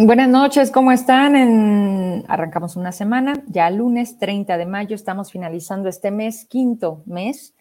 [0.00, 2.24] Buenas noches, ¿cómo están?
[2.28, 7.56] Arrancamos una semana, ya lunes 30 de mayo, estamos finalizando este mes, quinto mes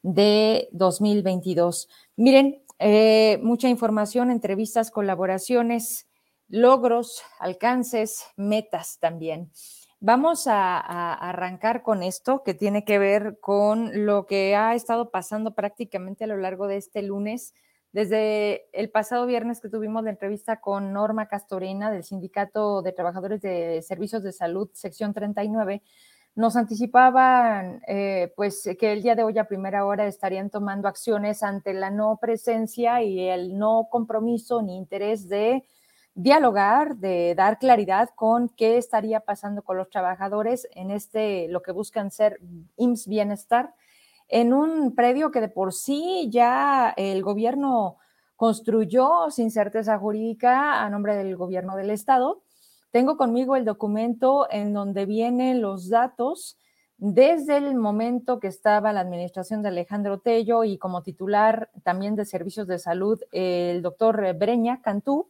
[0.00, 1.88] de 2022.
[2.14, 6.06] Miren, eh, mucha información, entrevistas, colaboraciones,
[6.48, 9.50] logros, alcances, metas también.
[9.98, 15.56] Vamos a, arrancar con esto que tiene que ver con lo que ha estado pasando
[15.56, 17.52] prácticamente a lo largo de este lunes
[17.92, 23.42] desde el pasado viernes que tuvimos la entrevista con Norma Castorena del Sindicato de Trabajadores
[23.42, 25.82] de Servicios de Salud, sección 39,
[26.36, 31.42] nos anticipaban eh, pues que el día de hoy a primera hora estarían tomando acciones
[31.42, 35.64] ante la no presencia y el no compromiso ni interés de
[36.14, 41.72] dialogar, de dar claridad con qué estaría pasando con los trabajadores en este, lo que
[41.72, 42.40] buscan ser
[42.76, 43.74] IMSS Bienestar
[44.30, 47.98] en un predio que de por sí ya el gobierno
[48.36, 52.42] construyó sin certeza jurídica a nombre del gobierno del estado.
[52.90, 56.56] Tengo conmigo el documento en donde vienen los datos
[56.96, 62.24] desde el momento que estaba la administración de Alejandro Tello y como titular también de
[62.24, 65.28] servicios de salud el doctor Breña Cantú.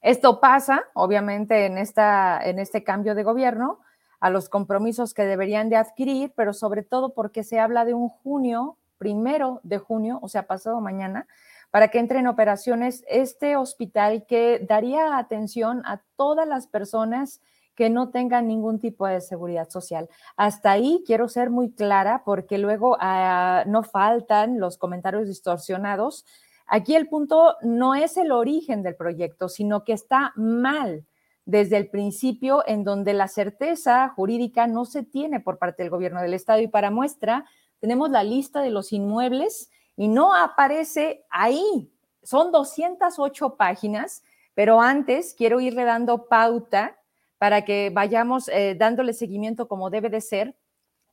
[0.00, 3.80] Esto pasa, obviamente, en, esta, en este cambio de gobierno,
[4.24, 8.08] a los compromisos que deberían de adquirir, pero sobre todo porque se habla de un
[8.08, 11.26] junio, primero de junio, o sea, pasado mañana,
[11.70, 17.42] para que entre en operaciones este hospital que daría atención a todas las personas
[17.74, 20.08] que no tengan ningún tipo de seguridad social.
[20.38, 26.24] Hasta ahí quiero ser muy clara porque luego ah, no faltan los comentarios distorsionados.
[26.66, 31.04] Aquí el punto no es el origen del proyecto, sino que está mal
[31.46, 36.22] desde el principio en donde la certeza jurídica no se tiene por parte del gobierno
[36.22, 37.44] del estado y para muestra
[37.80, 41.90] tenemos la lista de los inmuebles y no aparece ahí.
[42.22, 44.22] Son 208 páginas,
[44.54, 46.96] pero antes quiero irle dando pauta
[47.36, 50.56] para que vayamos eh, dándole seguimiento como debe de ser.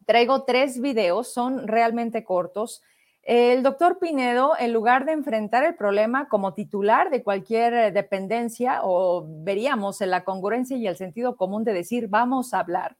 [0.05, 2.81] Traigo tres videos, son realmente cortos
[3.23, 8.79] el doctor Pinedo, en lugar de enfrentar el problema como titular de cualquier eh, dependencia,
[8.83, 12.97] o veríamos en la congruencia y el sentido común de decir, vamos a hablar,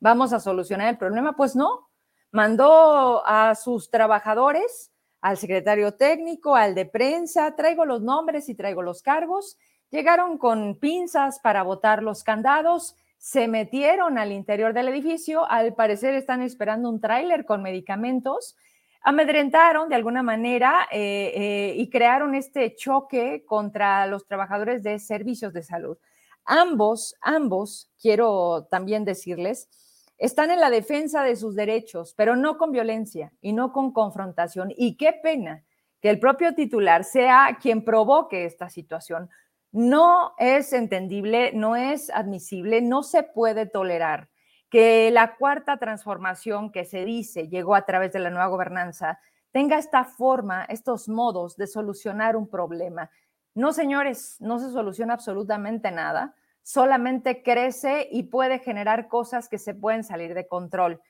[0.00, 1.90] vamos a solucionar el problema, pues no,
[2.30, 4.90] mandó a sus trabajadores,
[5.20, 9.58] al secretario técnico, al de prensa, traigo los nombres y traigo los cargos,
[9.90, 16.14] llegaron con pinzas para botar los candados, se metieron al interior del edificio, al parecer
[16.14, 18.56] están esperando un tráiler con medicamentos
[19.02, 25.52] amedrentaron de alguna manera eh, eh, y crearon este choque contra los trabajadores de servicios
[25.52, 25.98] de salud.
[26.44, 29.68] Ambos, ambos, quiero también decirles,
[30.16, 34.72] están en la defensa de sus derechos, pero no con violencia y no con confrontación.
[34.76, 35.64] Y qué pena
[36.00, 39.30] que el propio titular sea quien provoque esta situación.
[39.70, 44.28] No es entendible, no es admisible, no se puede tolerar
[44.70, 49.18] que la cuarta transformación que se dice llegó a través de la nueva gobernanza
[49.50, 53.10] tenga esta forma, estos modos de solucionar un problema.
[53.54, 59.74] No, señores, no se soluciona absolutamente nada, solamente crece y puede generar cosas que se
[59.74, 61.00] pueden salir de control.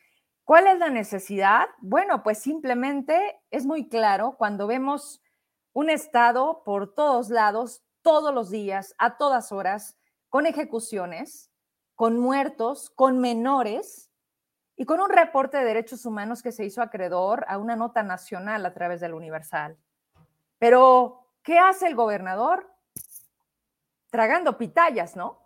[0.44, 1.66] ¿Cuál es la necesidad?
[1.80, 5.20] Bueno, pues simplemente es muy claro cuando vemos
[5.72, 9.98] un Estado por todos lados, todos los días, a todas horas,
[10.30, 11.50] con ejecuciones,
[11.98, 14.08] con muertos, con menores
[14.76, 18.64] y con un reporte de derechos humanos que se hizo acreedor a una nota nacional
[18.64, 19.76] a través del Universal.
[20.60, 22.70] Pero, ¿qué hace el gobernador?
[24.10, 25.40] Tragando pitayas, ¿no?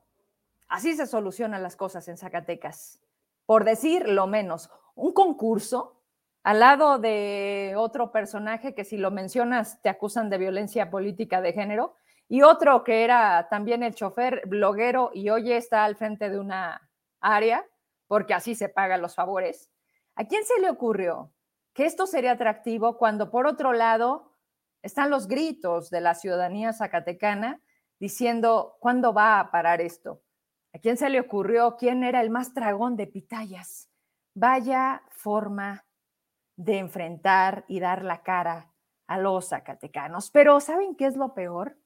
[0.69, 3.01] Así se solucionan las cosas en Zacatecas.
[3.47, 6.03] Por decir lo menos, un concurso
[6.43, 11.55] al lado de otro personaje que si lo mencionas te acusan de violencia política de
[11.55, 11.97] género,
[12.33, 16.81] y otro que era también el chofer bloguero y hoy está al frente de una
[17.21, 17.69] área,
[18.07, 19.71] porque así se pagan los favores.
[20.15, 21.31] ¿A quién se le ocurrió
[21.75, 24.33] que esto sería atractivo cuando por otro lado
[24.81, 27.61] están los gritos de la ciudadanía zacatecana
[28.01, 30.23] diciendo, ¿cuándo va a parar esto?
[30.73, 33.91] ¿A quién se le ocurrió quién era el más dragón de pitayas?
[34.33, 35.85] Vaya forma
[36.57, 38.73] de enfrentar y dar la cara
[39.07, 40.31] a los zacatecanos.
[40.31, 41.77] Pero ¿saben qué es lo peor?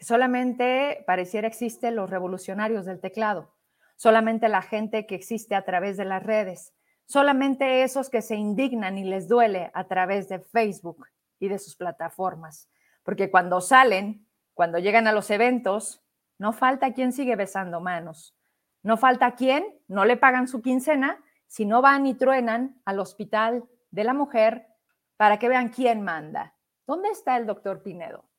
[0.00, 3.54] Solamente pareciera existen los revolucionarios del teclado,
[3.96, 6.74] solamente la gente que existe a través de las redes,
[7.06, 11.06] solamente esos que se indignan y les duele a través de Facebook
[11.38, 12.68] y de sus plataformas.
[13.02, 16.02] Porque cuando salen, cuando llegan a los eventos,
[16.38, 18.36] no falta quien sigue besando manos.
[18.82, 23.64] No falta quien no le pagan su quincena, si no van y truenan al hospital
[23.90, 24.68] de la mujer
[25.16, 26.54] para que vean quién manda.
[26.86, 28.29] ¿Dónde está el doctor Pinedo?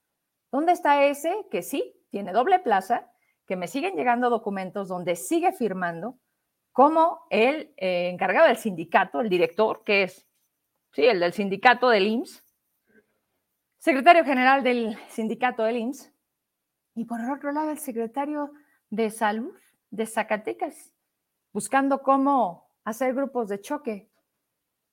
[0.52, 3.10] ¿Dónde está ese que sí tiene doble plaza,
[3.48, 6.20] que me siguen llegando documentos donde sigue firmando
[6.72, 10.28] como el eh, encargado del sindicato, el director, que es,
[10.94, 12.46] sí, el del sindicato del IMSS,
[13.78, 16.14] secretario general del sindicato del IMSS,
[16.96, 18.52] y por el otro lado el secretario
[18.90, 19.54] de salud
[19.90, 20.94] de Zacatecas,
[21.54, 24.12] buscando cómo hacer grupos de choque.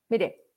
[0.09, 0.48] Mire,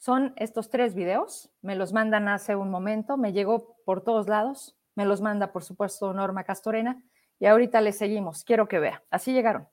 [0.00, 4.74] son estos tres videos, me los mandan hace un momento, me llegó por todos lados,
[4.96, 7.04] me los manda por supuesto Norma Castorena
[7.38, 9.68] y ahorita le seguimos, quiero que vea, así llegaron.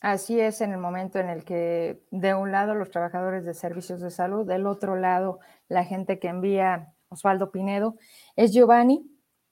[0.00, 4.00] Así es en el momento en el que de un lado los trabajadores de servicios
[4.00, 7.96] de salud, del otro lado la gente que envía Osvaldo Pinedo,
[8.36, 9.04] es Giovanni,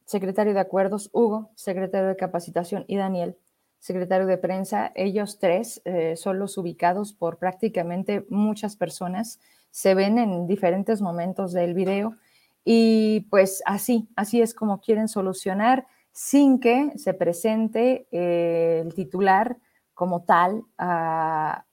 [0.05, 3.37] secretario de acuerdos, Hugo, secretario de capacitación y Daniel,
[3.85, 4.93] secretario de prensa.
[4.95, 9.41] Ellos tres eh, son los ubicados por prácticamente muchas personas.
[9.71, 12.15] Se ven en diferentes momentos del video
[12.65, 19.59] y pues así, así es como quieren solucionar sin que se presente eh, el titular
[19.93, 21.67] como tal, a,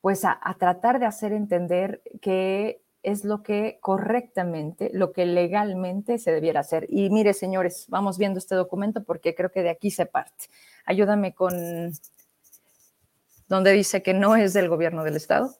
[0.00, 6.32] pues a, tratar de hacer entender qué es lo que correctamente, lo que legalmente se
[6.32, 6.86] debiera hacer.
[6.88, 10.46] Y mire, señores, vamos viendo este documento porque creo que de aquí se parte.
[10.84, 11.92] Ayúdame con
[13.48, 15.54] donde dice que no es del gobierno del Estado.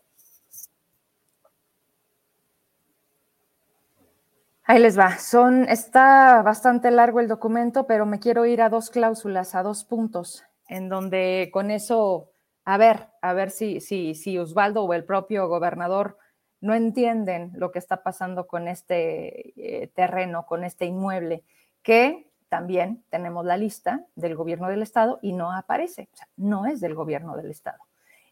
[4.65, 5.19] Ahí les va.
[5.19, 9.85] Son, está bastante largo el documento, pero me quiero ir a dos cláusulas, a dos
[9.85, 12.31] puntos en donde con eso,
[12.65, 16.17] a ver, a ver si, si, si Osvaldo o el propio gobernador
[16.63, 21.45] no entienden lo que está pasando con este eh, terreno, con este inmueble,
[21.83, 26.67] que también tenemos la lista del gobierno del estado y no aparece, o sea, no
[26.67, 27.79] es del gobierno del estado.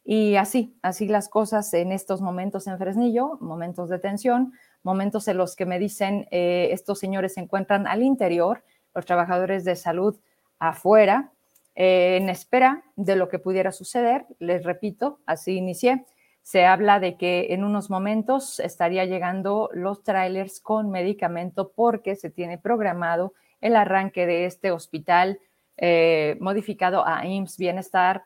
[0.05, 4.53] Y así, así las cosas en estos momentos en Fresnillo, momentos de tensión,
[4.83, 8.63] momentos en los que me dicen eh, estos señores se encuentran al interior,
[8.95, 10.21] los trabajadores de salud
[10.59, 11.33] afuera,
[11.75, 16.05] eh, en espera de lo que pudiera suceder, les repito, así inicié,
[16.43, 22.29] se habla de que en unos momentos estaría llegando los trailers con medicamento porque se
[22.29, 25.41] tiene programado el arranque de este hospital
[25.77, 28.25] eh, modificado a IMSS Bienestar.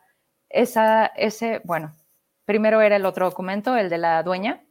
[0.49, 1.95] Esa, ese, bueno,
[2.45, 4.65] primero era el otro documento, el de la dueña.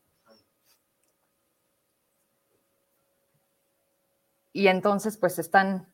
[4.52, 5.94] Y entonces, pues están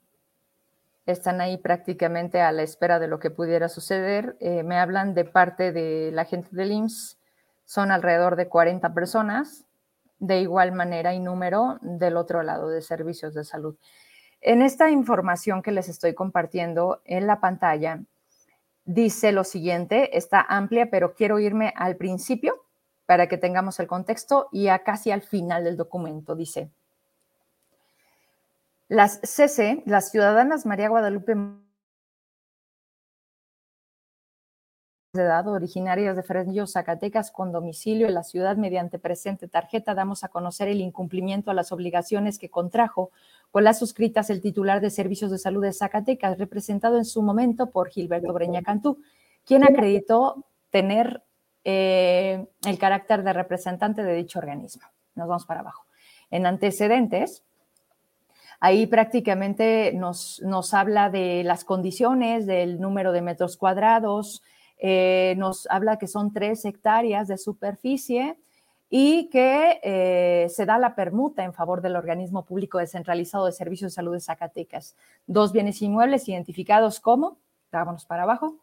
[1.11, 4.37] están ahí prácticamente a la espera de lo que pudiera suceder.
[4.39, 7.17] Eh, me hablan de parte de la gente del IMSS,
[7.65, 9.65] son alrededor de 40 personas,
[10.19, 13.77] de igual manera y número del otro lado de servicios de salud.
[14.41, 18.01] En esta información que les estoy compartiendo en la pantalla,
[18.85, 22.65] dice lo siguiente, está amplia, pero quiero irme al principio
[23.05, 26.35] para que tengamos el contexto y a casi al final del documento.
[26.35, 26.71] Dice,
[28.87, 31.35] las CC, las ciudadanas María Guadalupe
[35.13, 40.23] de edad originarias de Fresnillo, Zacatecas, con domicilio en la ciudad mediante presente tarjeta, damos
[40.23, 43.09] a conocer el incumplimiento a las obligaciones que contrajo
[43.51, 47.71] con las suscritas el titular de Servicios de Salud de Zacatecas, representado en su momento
[47.71, 49.01] por Gilberto Breña Cantú,
[49.45, 51.23] quien acreditó tener
[51.63, 54.83] eh, el carácter de representante de dicho organismo.
[55.15, 55.85] Nos vamos para abajo.
[56.29, 57.43] En antecedentes,
[58.61, 64.43] Ahí prácticamente nos, nos habla de las condiciones, del número de metros cuadrados,
[64.79, 68.37] eh, nos habla que son tres hectáreas de superficie
[68.89, 73.91] y que eh, se da la permuta en favor del organismo público descentralizado de servicios
[73.91, 74.95] de salud de Zacatecas.
[75.27, 77.37] Dos bienes inmuebles identificados como,
[77.71, 78.57] vámonos para abajo,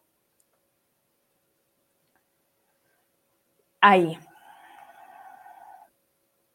[3.79, 4.17] ahí,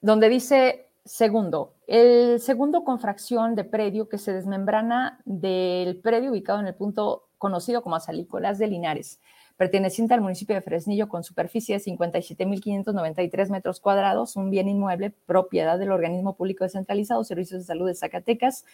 [0.03, 6.61] donde dice segundo, el segundo con fracción de predio que se desmembrana del predio ubicado
[6.61, 9.21] en el punto conocido como Azalícolas de Linares,
[9.57, 15.79] perteneciente al municipio de Fresnillo con superficie de 57.593 metros cuadrados, un bien inmueble propiedad
[15.79, 18.65] del organismo público descentralizado Servicios de Salud de Zacatecas,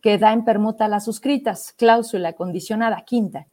[0.00, 3.46] que da en permuta las suscritas, cláusula condicionada quinta.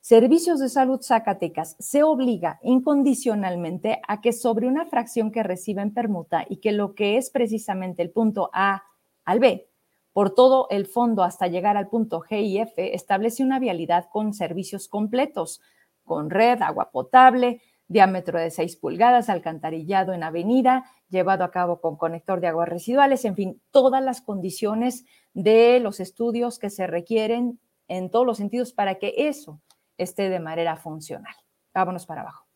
[0.00, 5.94] Servicios de Salud Zacatecas se obliga incondicionalmente a que sobre una fracción que reciba en
[5.94, 8.82] permuta y que lo que es precisamente el punto A
[9.24, 9.68] al B,
[10.12, 14.34] por todo el fondo hasta llegar al punto G y F, establece una vialidad con
[14.34, 15.60] servicios completos,
[16.04, 21.96] con red, agua potable, diámetro de 6 pulgadas, alcantarillado en avenida, llevado a cabo con
[21.96, 25.04] conector de aguas residuales, en fin, todas las condiciones
[25.34, 29.60] de los estudios que se requieren en todos los sentidos para que eso
[29.98, 31.34] esté de manera funcional.
[31.74, 32.46] Vámonos para abajo.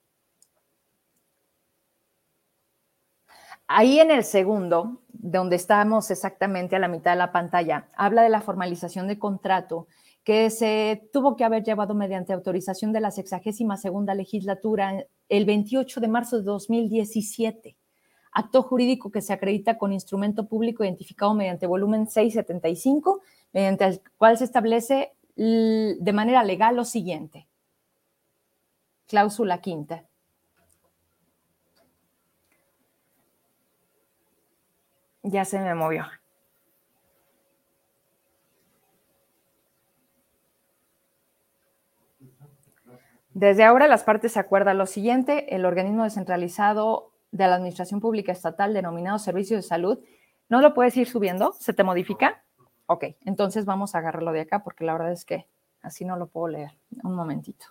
[3.68, 8.28] Ahí en el segundo, donde estamos exactamente a la mitad de la pantalla, habla de
[8.28, 9.88] la formalización de contrato
[10.26, 16.00] que se tuvo que haber llevado mediante autorización de la sexagésima segunda legislatura el 28
[16.00, 17.76] de marzo de 2017.
[18.32, 23.20] Acto jurídico que se acredita con instrumento público identificado mediante volumen 675,
[23.52, 27.46] mediante el cual se establece de manera legal lo siguiente.
[29.06, 30.06] Cláusula quinta.
[35.22, 36.04] Ya se me movió.
[43.36, 48.32] Desde ahora las partes se acuerdan lo siguiente, el organismo descentralizado de la Administración Pública
[48.32, 49.98] Estatal denominado Servicios de Salud,
[50.48, 51.52] ¿no lo puedes ir subiendo?
[51.52, 52.42] ¿Se te modifica?
[52.86, 55.46] Ok, entonces vamos a agarrarlo de acá porque la verdad es que
[55.82, 56.78] así no lo puedo leer.
[57.02, 57.66] Un momentito.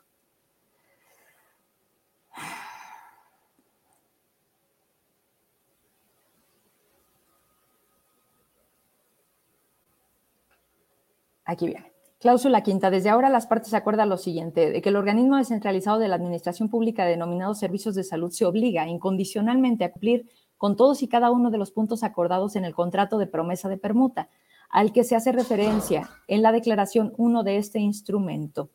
[11.43, 11.94] Aquí viene.
[12.25, 12.89] Cláusula quinta.
[12.89, 16.69] Desde ahora las partes acuerdan lo siguiente, de que el organismo descentralizado de la Administración
[16.69, 20.27] Pública denominado Servicios de Salud se obliga incondicionalmente a cumplir
[20.57, 23.77] con todos y cada uno de los puntos acordados en el contrato de promesa de
[23.77, 24.27] permuta,
[24.71, 28.71] al que se hace referencia en la declaración 1 de este instrumento.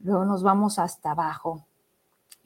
[0.00, 1.66] Luego nos vamos hasta abajo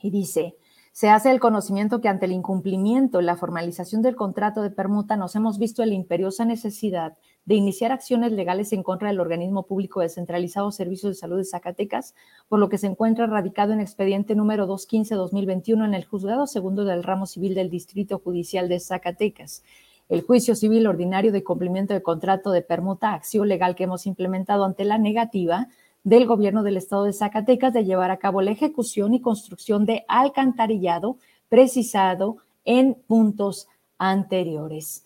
[0.02, 0.56] y dice,
[0.90, 5.16] se hace el conocimiento que ante el incumplimiento y la formalización del contrato de permuta
[5.16, 7.16] nos hemos visto en la imperiosa necesidad
[7.50, 12.14] de iniciar acciones legales en contra del organismo público descentralizado Servicios de Salud de Zacatecas,
[12.48, 17.02] por lo que se encuentra radicado en expediente número 215-2021 en el Juzgado Segundo del
[17.02, 19.64] Ramo Civil del Distrito Judicial de Zacatecas
[20.08, 24.64] el juicio civil ordinario de cumplimiento de contrato de permuta, acción legal que hemos implementado
[24.64, 25.66] ante la negativa
[26.04, 30.04] del gobierno del estado de Zacatecas de llevar a cabo la ejecución y construcción de
[30.06, 31.16] alcantarillado
[31.48, 33.66] precisado en puntos
[33.98, 35.04] anteriores.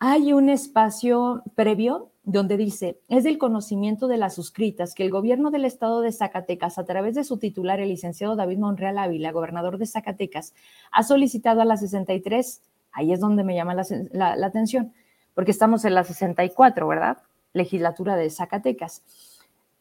[0.00, 5.50] Hay un espacio previo donde dice, es del conocimiento de las suscritas que el gobierno
[5.50, 9.78] del estado de Zacatecas, a través de su titular, el licenciado David Monreal Ávila, gobernador
[9.78, 10.54] de Zacatecas,
[10.90, 14.92] ha solicitado a las 63 Ahí es donde me llama la, atención,
[15.34, 17.18] porque estamos en la 64, ¿verdad?
[17.52, 19.02] Legislatura de Zacatecas.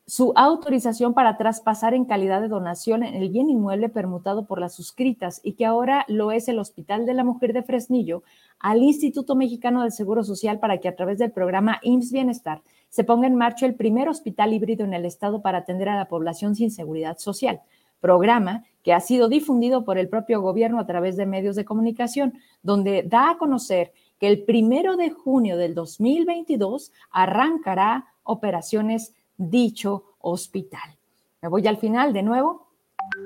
[0.09, 5.39] Su autorización para traspasar en calidad de donación el bien inmueble permutado por las suscritas
[5.43, 8.23] y que ahora lo es el Hospital de la Mujer de Fresnillo
[8.57, 13.03] al Instituto Mexicano del Seguro Social para que a través del programa IMSS Bienestar se
[13.03, 16.55] ponga en marcha el primer hospital híbrido en el estado para atender a la población
[16.55, 17.61] sin seguridad social
[17.99, 22.33] programa que ha sido difundido por el propio gobierno a través de medios de comunicación,
[22.63, 30.96] donde da a conocer que el primero de junio del 2022 arrancará operaciones dicho hospital.
[31.41, 32.67] Me voy al final de nuevo.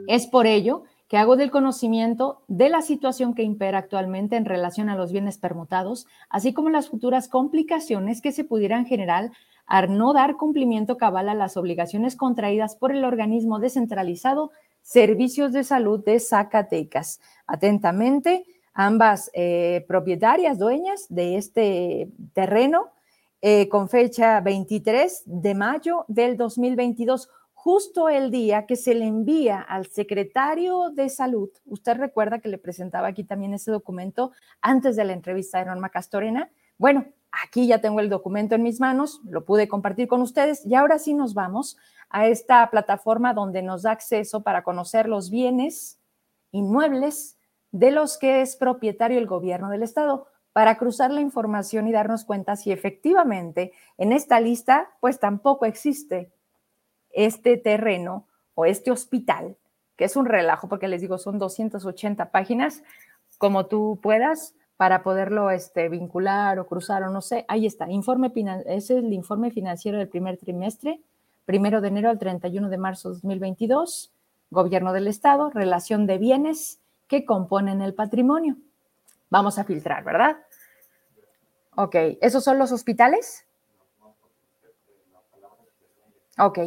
[0.08, 4.90] Es por ello que hago del conocimiento de la situación que impera actualmente en relación
[4.90, 9.32] a los bienes permutados, así como las futuras complicaciones que se pudieran generar
[9.66, 14.52] al no dar cumplimiento cabal a las obligaciones contraídas por el organismo descentralizado
[14.82, 17.22] Servicios de Salud de Zacatecas.
[17.48, 22.90] Atentamente, ambas eh, propietarias, dueñas de este terreno,
[23.46, 29.60] eh, con fecha 23 de mayo del 2022, justo el día que se le envía
[29.60, 31.50] al secretario de Salud.
[31.66, 34.32] Usted recuerda que le presentaba aquí también ese documento
[34.62, 36.50] antes de la entrevista de Norma Castorena.
[36.78, 40.76] Bueno, aquí ya tengo el documento en mis manos, lo pude compartir con ustedes y
[40.76, 41.76] ahora sí nos vamos
[42.10, 46.00] a esta plataforma donde nos da acceso para conocer los bienes
[46.54, 47.38] inmuebles
[47.72, 52.24] de los que es propietario el gobierno del estado para cruzar la información y darnos
[52.26, 56.32] cuenta si efectivamente en esta lista pues tampoco existe
[57.10, 59.58] este terreno o este hospital
[59.96, 62.84] que es un relajo, porque les digo, son 280 páginas,
[63.38, 67.46] como tú puedas, para poderlo este, vincular o cruzar o no sé.
[67.48, 68.32] Ahí está, informe,
[68.66, 71.00] ese es el informe financiero del primer trimestre,
[71.46, 74.12] primero de enero al 31 de marzo de 2022,
[74.50, 78.58] gobierno del Estado, relación de bienes que componen el patrimonio.
[79.34, 80.38] Vamos a filtrar, ¿verdad?
[81.76, 83.48] Ok, ¿esos son los hospitales?
[86.38, 86.60] Ok,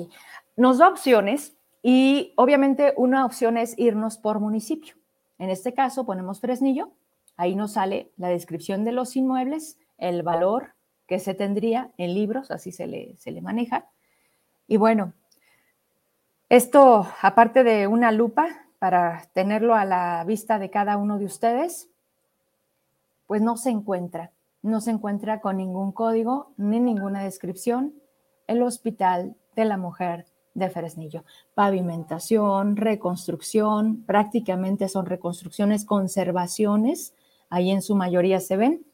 [0.56, 4.96] nos da opciones y obviamente una opción es irnos por municipio.
[5.38, 6.90] En este caso ponemos Fresnillo,
[7.36, 10.74] ahí nos sale la descripción de los inmuebles, el valor
[11.06, 13.88] que se tendría en libros, así se le, se le maneja.
[14.66, 15.12] Y bueno,
[16.48, 21.90] esto, aparte de una lupa para tenerlo a la vista de cada uno de ustedes,
[23.26, 27.94] pues no se encuentra, no se encuentra con ningún código ni ninguna descripción
[28.46, 31.24] el Hospital de la Mujer de Fresnillo.
[31.54, 37.14] Pavimentación, reconstrucción, prácticamente son reconstrucciones, conservaciones,
[37.50, 38.86] ahí en su mayoría se ven.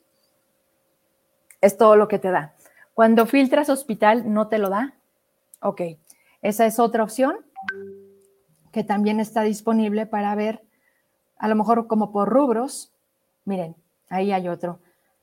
[1.61, 2.55] Es todo lo que te da.
[2.95, 4.95] Cuando filtras hospital, ¿no te lo da?
[5.61, 5.83] Ok,
[6.43, 7.37] esa es otra opción
[8.73, 10.63] que también está disponible para ver,
[11.37, 12.93] a lo mejor como por rubros.
[13.45, 13.77] Miren,
[14.13, 14.79] ahí hay otro.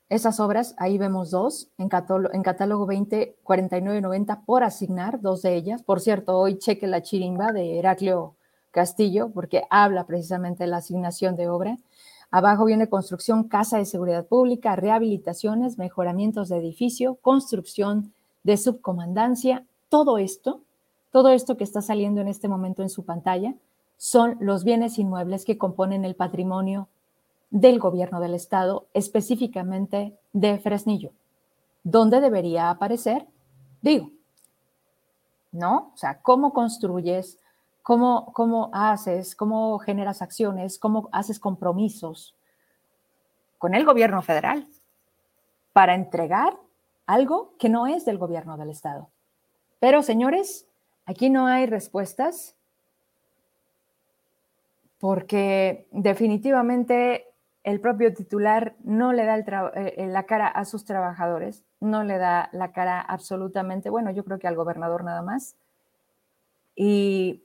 [0.08, 5.54] Esas obras, ahí vemos dos, en catálogo, en catálogo 20, 90 por asignar, dos de
[5.54, 5.82] ellas.
[5.84, 8.34] Por cierto, hoy cheque la chirimba de Heraclio
[8.72, 11.78] Castillo, porque habla precisamente de la asignación de obra.
[12.32, 19.64] Abajo viene construcción, casa de seguridad pública, rehabilitaciones, mejoramientos de edificio, construcción de subcomandancia.
[19.88, 20.62] Todo esto,
[21.12, 23.54] todo esto que está saliendo en este momento en su pantalla,
[23.96, 26.88] son los bienes inmuebles que componen el patrimonio
[27.50, 31.12] del gobierno del estado, específicamente de Fresnillo.
[31.82, 33.26] ¿Dónde debería aparecer?
[33.82, 34.10] Digo,
[35.52, 35.92] ¿no?
[35.94, 37.38] O sea, ¿cómo construyes?
[37.82, 39.34] ¿Cómo, cómo haces?
[39.34, 40.78] ¿Cómo generas acciones?
[40.78, 42.36] ¿Cómo haces compromisos
[43.58, 44.68] con el gobierno federal
[45.72, 46.56] para entregar
[47.06, 49.10] algo que no es del gobierno del estado?
[49.80, 50.68] Pero, señores,
[51.06, 52.54] aquí no hay respuestas
[55.00, 57.29] porque definitivamente
[57.62, 62.18] el propio titular no le da eh, eh, la cara a sus trabajadores, no le
[62.18, 65.56] da la cara absolutamente, bueno, yo creo que al gobernador nada más.
[66.74, 67.42] Y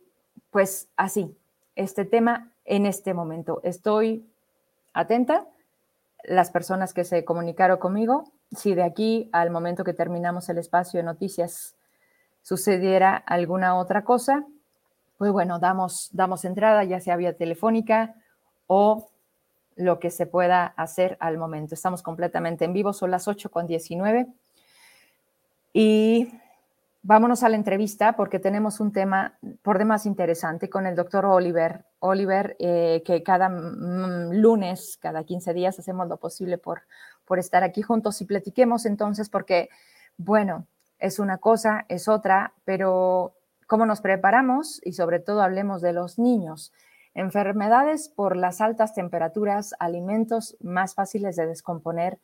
[0.52, 1.38] pues así,
[1.76, 3.60] este tema en este momento.
[3.64, 4.26] Estoy
[4.94, 5.46] atenta,
[6.24, 11.00] las personas que se comunicaron conmigo, si de aquí al momento que terminamos el espacio
[11.00, 11.76] de noticias
[12.42, 14.46] sucediera alguna otra cosa,
[15.18, 18.16] pues bueno, damos, damos entrada, ya sea vía telefónica
[18.68, 19.08] o
[19.76, 21.76] lo que se pueda hacer al momento.
[21.76, 24.28] Estamos completamente en vivo, son las 8 con 19.
[25.74, 26.32] Y
[27.02, 31.86] vámonos a la entrevista porque tenemos un tema por demás interesante con el doctor Oliver.
[32.00, 36.84] Oliver, eh, que cada mm, lunes, cada 15 días hacemos lo posible por,
[37.26, 39.70] por estar aquí juntos y platiquemos entonces porque,
[40.18, 40.68] bueno,
[41.00, 43.34] es una cosa, es otra, pero
[43.68, 46.72] cómo nos preparamos y sobre todo hablemos de los niños.
[47.16, 52.20] Enfermedades por las altas temperaturas, alimentos más fáciles de descomponer.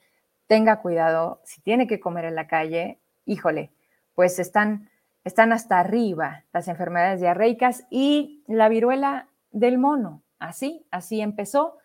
[0.47, 3.71] Tenga cuidado, si tiene que comer en la calle, híjole,
[4.15, 4.89] pues están,
[5.23, 10.23] están hasta arriba las enfermedades diarreicas y la viruela del mono.
[10.39, 11.77] Así, así empezó.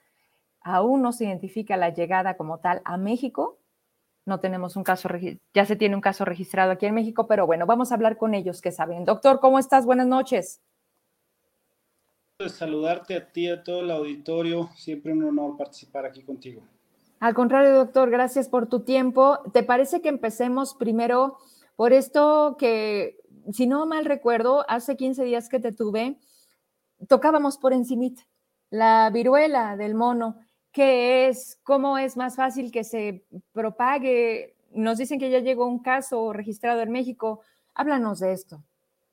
[0.61, 3.61] Aún no se identifica la llegada como tal a México.
[4.25, 5.09] No tenemos un caso,
[5.55, 8.35] ya se tiene un caso registrado aquí en México, pero bueno, vamos a hablar con
[8.35, 9.05] ellos que saben.
[9.05, 9.87] Doctor, ¿cómo estás?
[9.87, 10.61] Buenas noches
[12.39, 14.69] de saludarte a ti, a todo el auditorio.
[14.77, 16.61] Siempre un honor participar aquí contigo.
[17.19, 19.39] Al contrario, doctor, gracias por tu tiempo.
[19.55, 21.39] ¿Te parece que empecemos primero
[21.77, 23.17] por esto que,
[23.53, 26.19] si no mal recuerdo, hace 15 días que te tuve,
[27.09, 28.23] tocábamos por encimita
[28.69, 30.37] la viruela del mono?
[30.73, 31.59] ¿Qué es?
[31.63, 34.57] ¿Cómo es más fácil que se propague?
[34.73, 37.41] Nos dicen que ya llegó un caso registrado en México.
[37.75, 38.63] Háblanos de esto.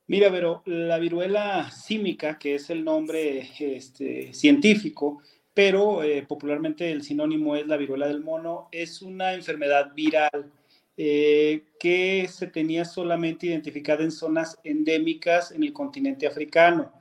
[0.07, 5.21] Mira, pero la viruela símica, que es el nombre este, científico,
[5.53, 10.51] pero eh, popularmente el sinónimo es la viruela del mono, es una enfermedad viral
[10.97, 16.91] eh, que se tenía solamente identificada en zonas endémicas en el continente africano.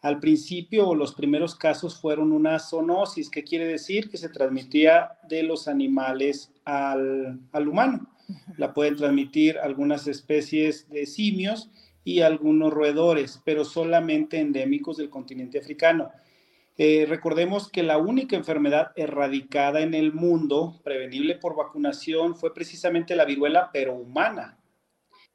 [0.00, 5.42] Al principio, los primeros casos fueron una zoonosis, que quiere decir que se transmitía de
[5.42, 8.08] los animales al, al humano.
[8.56, 11.70] La pueden transmitir algunas especies de simios
[12.06, 16.12] y algunos roedores, pero solamente endémicos del continente africano.
[16.78, 23.16] Eh, recordemos que la única enfermedad erradicada en el mundo, prevenible por vacunación, fue precisamente
[23.16, 24.56] la viruela, pero humana.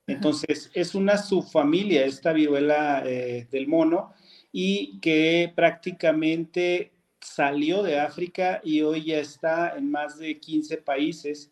[0.08, 4.14] Entonces, es una subfamilia esta viruela eh, del mono
[4.54, 11.52] y que prácticamente salió de África y hoy ya está en más de 15 países.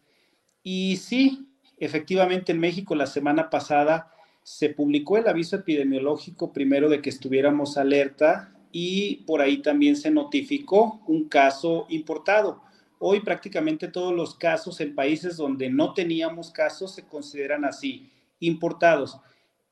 [0.63, 1.45] Y sí,
[1.77, 4.13] efectivamente en México la semana pasada
[4.49, 10.09] se publicó el aviso epidemiológico primero de que estuviéramos alerta y por ahí también se
[10.09, 12.63] notificó un caso importado.
[12.97, 18.09] Hoy prácticamente todos los casos en países donde no teníamos casos se consideran así,
[18.39, 19.19] importados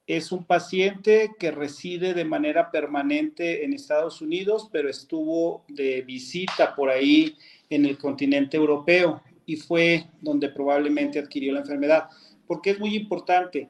[0.05, 6.75] es un paciente que reside de manera permanente en Estados Unidos, pero estuvo de visita
[6.75, 7.35] por ahí
[7.69, 12.09] en el continente europeo y fue donde probablemente adquirió la enfermedad.
[12.45, 13.67] Porque es muy importante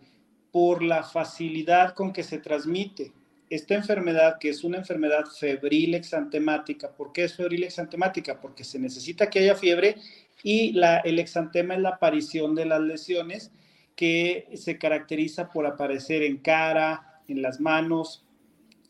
[0.58, 3.12] por la facilidad con que se transmite.
[3.48, 8.42] Esta enfermedad, que es una enfermedad febril exantemática, ¿por qué es febril exantemática?
[8.42, 9.98] Porque se necesita que haya fiebre
[10.42, 13.52] y la, el exantema es la aparición de las lesiones
[13.96, 18.26] que se caracteriza por aparecer en cara, en las manos,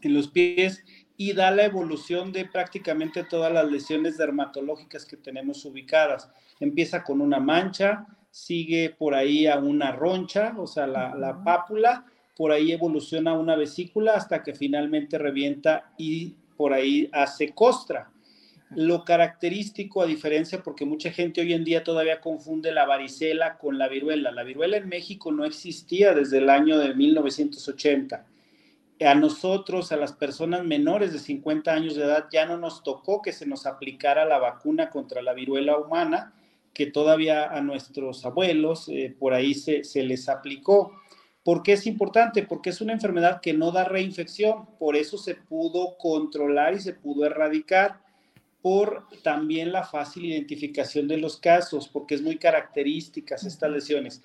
[0.02, 0.86] en los pies
[1.18, 6.30] y da la evolución de prácticamente todas las lesiones dermatológicas que tenemos ubicadas.
[6.62, 12.06] Empieza con una mancha, sigue por ahí a una roncha, o sea, la, la pápula,
[12.36, 18.12] por ahí evoluciona a una vesícula hasta que finalmente revienta y por ahí hace costra.
[18.72, 23.78] Lo característico, a diferencia, porque mucha gente hoy en día todavía confunde la varicela con
[23.78, 24.32] la viruela.
[24.32, 28.26] La viruela en México no existía desde el año de 1980.
[29.00, 33.22] A nosotros, a las personas menores de 50 años de edad, ya no nos tocó
[33.22, 36.34] que se nos aplicara la vacuna contra la viruela humana,
[36.78, 40.92] que todavía a nuestros abuelos eh, por ahí se, se les aplicó.
[41.44, 42.44] ¿Por qué es importante?
[42.44, 46.94] Porque es una enfermedad que no da reinfección, por eso se pudo controlar y se
[46.94, 48.00] pudo erradicar
[48.62, 54.22] por también la fácil identificación de los casos, porque es muy características estas lesiones.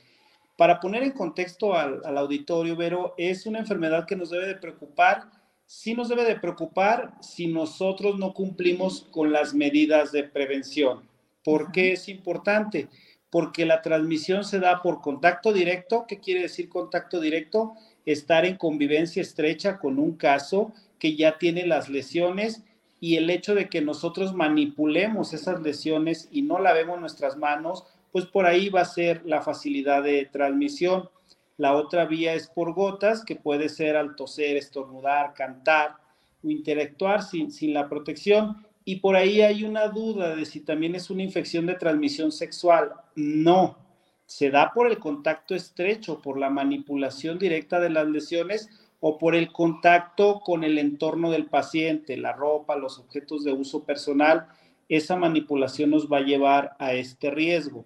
[0.59, 5.31] Para poner en contexto al, auditorio, Vero, es una enfermedad que nos debe de preocupar,
[5.65, 11.11] sí nos debe de preocupar si nosotros no cumplimos con las medidas de prevención.
[11.45, 12.89] ¿Por qué es importante?
[13.31, 16.07] Porque la transmisión se da por contacto directo.
[16.07, 17.73] ¿Qué quiere decir contacto directo?
[18.07, 22.63] Estar en convivencia estrecha con un caso que ya tiene las lesiones
[23.01, 27.37] y el hecho de que nosotros manipulemos esas lesiones y no la vemos en nuestras
[27.37, 31.11] manos, pues por ahí va a ser la facilidad de transmisión.
[31.57, 35.97] La otra vía es por gotas, que puede ser al toser, estornudar, cantar
[36.45, 38.65] o interactuar sin, sin la protección.
[38.85, 42.93] Y por ahí hay una duda de si también es una infección de transmisión sexual.
[43.15, 43.79] No,
[44.27, 49.35] se da por el contacto estrecho, por la manipulación directa de las lesiones o por
[49.35, 54.47] el contacto con el entorno del paciente, la ropa, los objetos de uso personal,
[54.89, 57.85] esa manipulación nos va a llevar a este riesgo.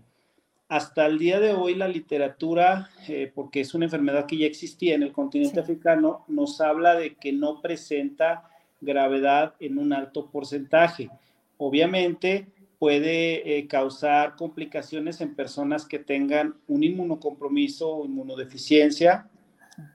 [0.69, 4.95] Hasta el día de hoy la literatura, eh, porque es una enfermedad que ya existía
[4.95, 11.11] en el continente africano, nos habla de que no presenta gravedad en un alto porcentaje.
[11.57, 12.47] Obviamente
[12.79, 19.29] puede eh, causar complicaciones en personas que tengan un inmunocompromiso o inmunodeficiencia,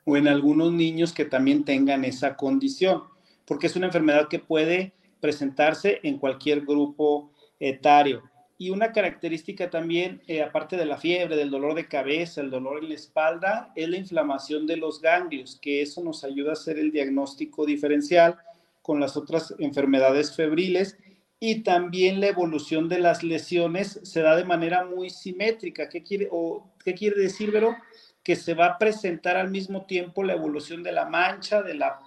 [0.06, 3.04] o en algunos niños que también tengan esa condición,
[3.46, 8.24] porque es una enfermedad que puede presentarse en cualquier grupo etario.
[8.58, 12.84] Y una característica también, eh, aparte de la fiebre, del dolor de cabeza, el dolor
[12.84, 16.78] en la espalda, es la inflamación de los ganglios, que eso nos ayuda a hacer
[16.78, 18.38] el diagnóstico diferencial
[18.82, 20.98] con las otras enfermedades febriles
[21.40, 25.90] y también la evolución de las lesiones se da de manera muy simétrica.
[25.90, 27.76] ¿Qué quiere, o, ¿qué quiere decir, Vero?
[28.24, 32.00] que se va a presentar al mismo tiempo la evolución de la mancha, de la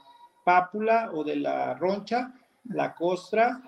[0.45, 2.35] pápula o de la roncha,
[2.65, 3.63] la costra,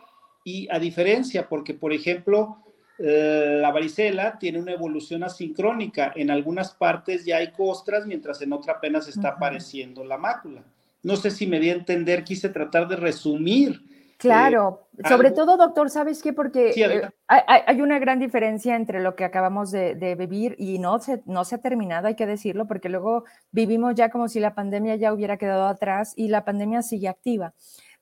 [0.44, 2.58] y a diferencia, porque por ejemplo,
[2.98, 6.12] eh, la varicela tiene una evolución asincrónica.
[6.14, 10.62] En algunas partes ya hay costras, mientras en otra apenas está apareciendo la mácula.
[11.06, 13.80] No sé si me di a entender, quise tratar de resumir
[14.18, 16.32] Claro, eh, sobre todo, doctor, ¿sabes qué?
[16.32, 21.22] Porque eh, hay, una gran diferencia entre lo que acabamos de, vivir y no se,
[21.26, 24.96] no se ha terminado, hay que decirlo, porque luego vivimos ya como si la pandemia
[24.96, 27.52] ya hubiera quedado atrás y la pandemia sigue activa.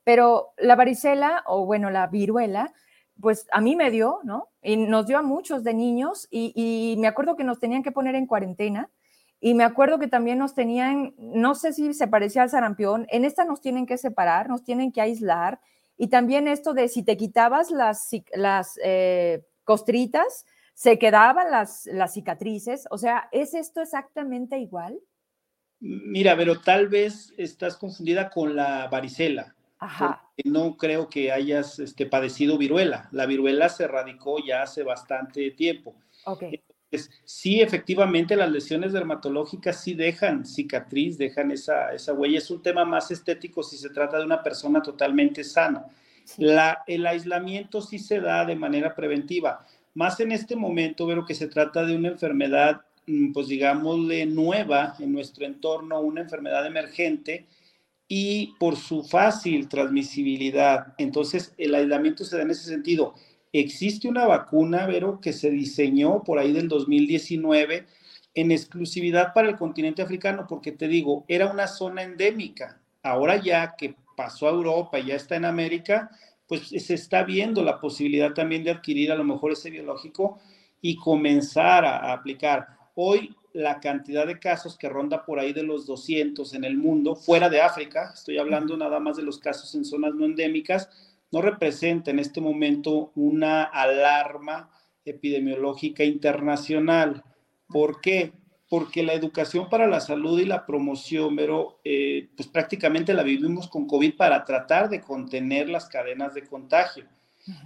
[0.05, 2.73] Pero la varicela, o bueno, la viruela,
[3.21, 4.51] pues a mí me dio, ¿no?
[4.63, 7.93] Y nos dio a muchos de niños y, y me acuerdo que nos tenían que
[7.93, 8.89] poner en cuarentena.
[9.45, 13.27] Y me acuerdo que también nos tenían, no sé si se parecía al sarampión, en
[13.27, 15.61] esta nos tienen que separar, nos tienen que aislar,
[15.99, 22.15] y también esto de si te quitabas las, las eh, costritas, se quedaban las, las
[22.15, 22.87] cicatrices.
[22.91, 24.99] O sea, ¿es esto exactamente igual?
[25.79, 29.55] Mira, pero tal vez estás confundida con la varicela.
[29.79, 30.23] Ajá.
[30.43, 33.11] No creo que hayas este, padecido viruela.
[33.13, 35.95] La viruela se radicó ya hace bastante tiempo.
[36.25, 36.65] Okay.
[37.25, 42.39] Sí, efectivamente, las lesiones dermatológicas sí dejan cicatriz, dejan esa, esa huella.
[42.39, 45.87] Es un tema más estético si se trata de una persona totalmente sana.
[46.39, 49.67] La, el aislamiento sí se da de manera preventiva.
[49.95, 54.97] Más en este momento, veo que se trata de una enfermedad, mm, pues digámosle, nueva
[54.99, 57.47] en nuestro entorno, una enfermedad emergente
[58.09, 60.95] y por su fácil transmisibilidad.
[60.99, 63.15] Entonces, el aislamiento se da en ese sentido.
[63.55, 67.87] Existe una vacuna, Vero, que se diseñó por ahí del 2019
[68.35, 72.81] en exclusividad para el continente africano, porque te digo, era una zona endémica.
[73.05, 76.11] Ahora ya que pasó a Europa y ya está en América,
[76.49, 80.41] pues se está viendo la posibilidad también de adquirir a lo mejor ese biológico
[80.81, 82.67] y comenzar a, aplicar.
[82.97, 87.15] Hoy la cantidad de casos que ronda por ahí de los 200 en el mundo,
[87.15, 90.91] fuera de África, estoy hablando nada más de los casos en zonas no endémicas,
[91.35, 94.71] no representa en este momento una alarma
[95.05, 97.25] epidemiológica internacional.
[97.67, 98.33] ¿Por qué?
[98.69, 103.69] Porque la educación para la salud y la promoción, pero eh, pues prácticamente la vivimos
[103.69, 107.05] con COVID para tratar de contener las cadenas de contagio.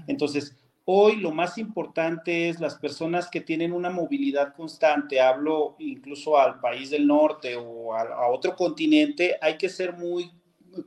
[0.07, 6.38] Entonces, hoy lo más importante es las personas que tienen una movilidad constante, hablo incluso
[6.38, 10.33] al país del norte o a otro continente, hay que ser muy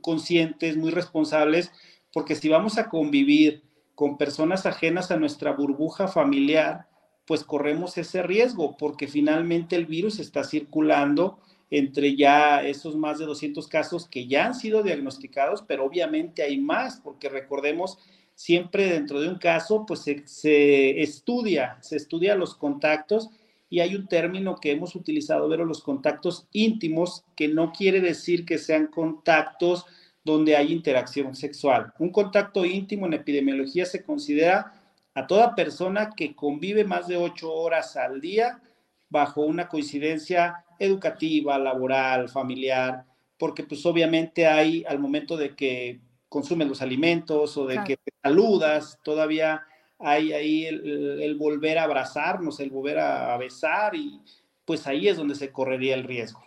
[0.00, 1.70] conscientes, muy responsables
[2.12, 3.62] porque si vamos a convivir
[3.94, 6.88] con personas ajenas a nuestra burbuja familiar,
[7.26, 11.38] pues corremos ese riesgo, porque finalmente el virus está circulando
[11.70, 16.58] entre ya esos más de 200 casos que ya han sido diagnosticados, pero obviamente hay
[16.58, 17.98] más, porque recordemos,
[18.34, 23.30] siempre dentro de un caso, pues se, estudia, se estudia los contactos
[23.70, 28.44] y hay un término que hemos utilizado, ver los contactos íntimos, que no quiere decir
[28.44, 29.86] que sean contactos
[30.24, 31.92] donde hay interacción sexual.
[31.98, 34.72] Un contacto íntimo en epidemiología se considera
[35.14, 38.60] a toda persona que convive más de ocho horas al día
[39.10, 43.04] bajo una coincidencia educativa, laboral, familiar,
[43.36, 48.12] porque pues obviamente hay al momento de que consumen los alimentos o de que te
[48.22, 49.62] saludas, todavía
[49.98, 54.20] hay ahí el, el, volver a abrazarnos, el volver a besar y
[54.64, 56.42] pues ahí es donde se correría el riesgo.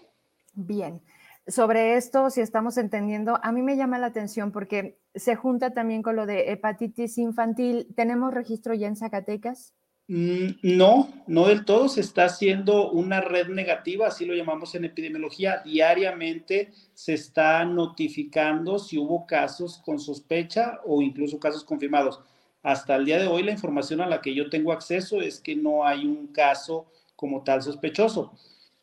[0.53, 0.99] Bien
[1.47, 6.01] sobre esto, si estamos entendiendo, a mí me llama la atención porque se junta también
[6.01, 7.87] con lo de hepatitis infantil.
[7.95, 9.73] ¿Tenemos registro ya en Zacatecas?
[10.07, 11.87] Mm, no, no del todo.
[11.87, 15.61] Se está haciendo una red negativa, así lo llamamos en epidemiología.
[15.63, 22.21] Diariamente se está notificando si hubo casos con sospecha o incluso casos confirmados.
[22.63, 25.55] Hasta el día de hoy la información a la que yo tengo acceso es que
[25.55, 28.33] no hay un caso como tal sospechoso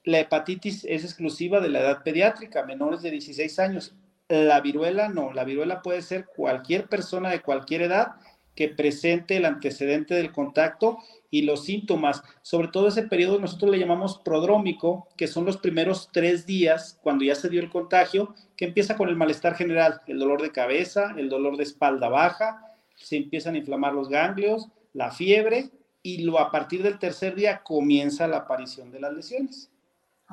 [0.04, 3.94] la hepatitis es exclusiva de la edad pediátrica, menores de 16 años.
[4.28, 8.12] La viruela no, la viruela puede ser cualquier persona de cualquier edad
[8.54, 10.98] que presente el antecedente del contacto
[11.30, 12.22] y los síntomas.
[12.42, 17.24] Sobre todo ese periodo nosotros le llamamos prodrómico, que son los primeros tres días cuando
[17.24, 21.14] ya se dio el contagio, que empieza con el malestar general, el dolor de cabeza,
[21.16, 22.60] el dolor de espalda baja,
[22.96, 25.70] se empiezan a inflamar los ganglios, la fiebre
[26.02, 29.71] y lo, a partir del tercer día comienza la aparición de las lesiones.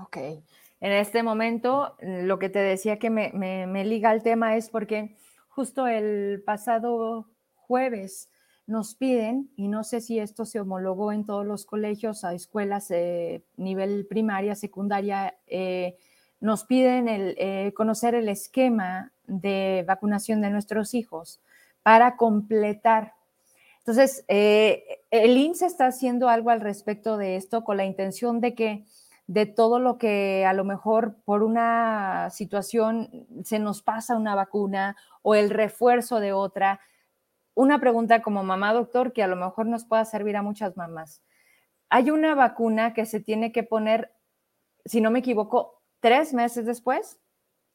[0.03, 0.17] Ok.
[0.81, 5.17] En este momento, lo que te decía que me, liga al tema es porque
[5.49, 8.29] justo el pasado jueves
[8.65, 12.93] nos piden, y no sé si esto se homologó en todos los colegios, a escuelas
[13.57, 15.97] nivel primaria, secundaria, eh,
[16.39, 21.41] nos piden el, eh, conocer el esquema de vacunación de nuestros hijos
[21.83, 23.15] para completar.
[23.79, 28.53] Entonces, eh, el INSS está haciendo algo al respecto de esto con la intención de
[28.53, 28.85] que
[29.29, 34.95] de todo lo que a lo mejor por una situación se nos pasa una vacuna
[35.21, 36.79] o el refuerzo de otra.
[37.53, 41.21] Una pregunta como mamá doctor que a lo mejor nos pueda servir a muchas mamás.
[41.91, 44.11] Hay una vacuna que se tiene que poner,
[44.83, 47.19] si no me equivoco, tres meses después.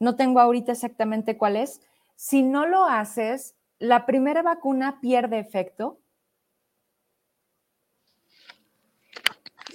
[0.00, 1.80] No tengo ahorita exactamente cuál es.
[2.16, 6.00] Si no lo haces, la primera vacuna pierde efecto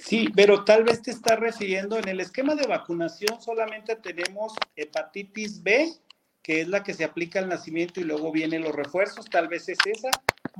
[0.02, 5.62] Sí, pero tal vez te está refiriendo, en el esquema de vacunación solamente tenemos hepatitis
[5.62, 5.92] B,
[6.42, 9.68] que es la que se aplica al nacimiento y luego vienen los refuerzos, tal vez
[9.68, 10.10] es esa,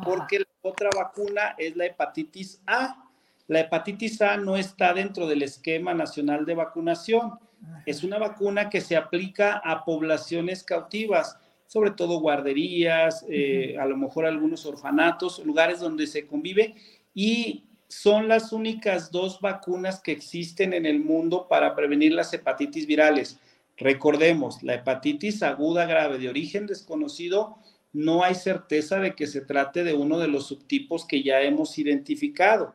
[0.05, 3.09] porque la otra vacuna es la hepatitis A.
[3.49, 7.39] La hepatitis A no está dentro del esquema nacional de vacunación.
[7.87, 13.97] Es una vacuna que se aplica a poblaciones cautivas, sobre todo guarderías, eh, a lo
[13.97, 16.75] mejor algunos orfanatos, lugares donde se convive
[17.15, 22.87] y son las únicas dos vacunas que existen en el mundo para prevenir las hepatitis
[22.87, 23.39] virales.
[23.77, 27.59] Recordemos, la hepatitis aguda grave de origen desconocido
[27.93, 31.77] no hay certeza de que se trate de uno de los subtipos que ya hemos
[31.79, 32.73] identificado.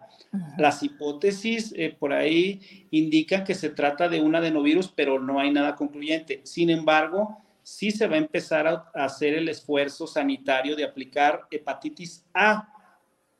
[0.57, 5.51] Las hipótesis eh, por ahí indican que se trata de un adenovirus, pero no hay
[5.51, 6.41] nada concluyente.
[6.43, 12.25] Sin embargo, sí se va a empezar a, hacer el esfuerzo sanitario de aplicar hepatitis
[12.33, 12.67] A.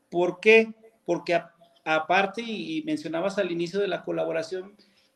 [0.08, 0.72] ¿Por qué?
[1.04, 1.38] Porque
[1.94, 4.74] aparte, y mencionabas al inicio de la colaboración,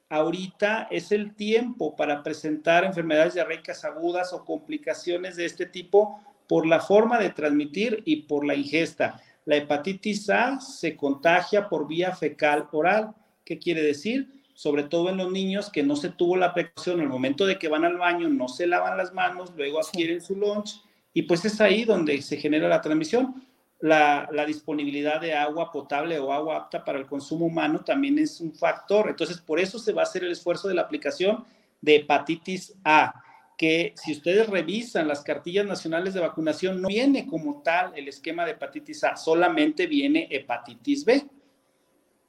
[0.08, 6.66] ahorita es el tiempo para presentar enfermedades diarreicas agudas o complicaciones de este tipo por
[6.66, 9.20] la forma de transmitir y por la ingesta.
[9.46, 13.14] La hepatitis A se contagia por vía fecal oral.
[13.44, 14.28] ¿Qué quiere decir?
[14.54, 17.58] Sobre todo en los niños que no se tuvo la precaución en el momento de
[17.58, 20.80] que van al baño, no se lavan las manos, luego adquieren su lunch
[21.12, 23.44] y pues es ahí donde se genera la transmisión.
[23.80, 28.52] La, disponibilidad de agua potable o agua apta para el consumo humano también es un
[28.52, 29.08] factor.
[29.08, 31.44] Entonces, por eso se va a hacer el esfuerzo de la aplicación
[31.80, 33.22] de hepatitis A
[33.56, 38.46] que si ustedes revisan las cartillas nacionales de vacunación, no viene como tal el esquema
[38.46, 41.22] de hepatitis A, solamente viene hepatitis B.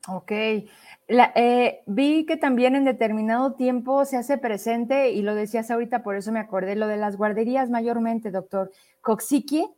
[0.09, 0.31] Ok.
[0.31, 6.15] Eh, vi que también en determinado tiempo se hace presente, y lo decías ahorita, por
[6.15, 8.71] eso me acordé, lo de las guarderías mayormente, doctor.
[9.01, 9.69] Coxiquie,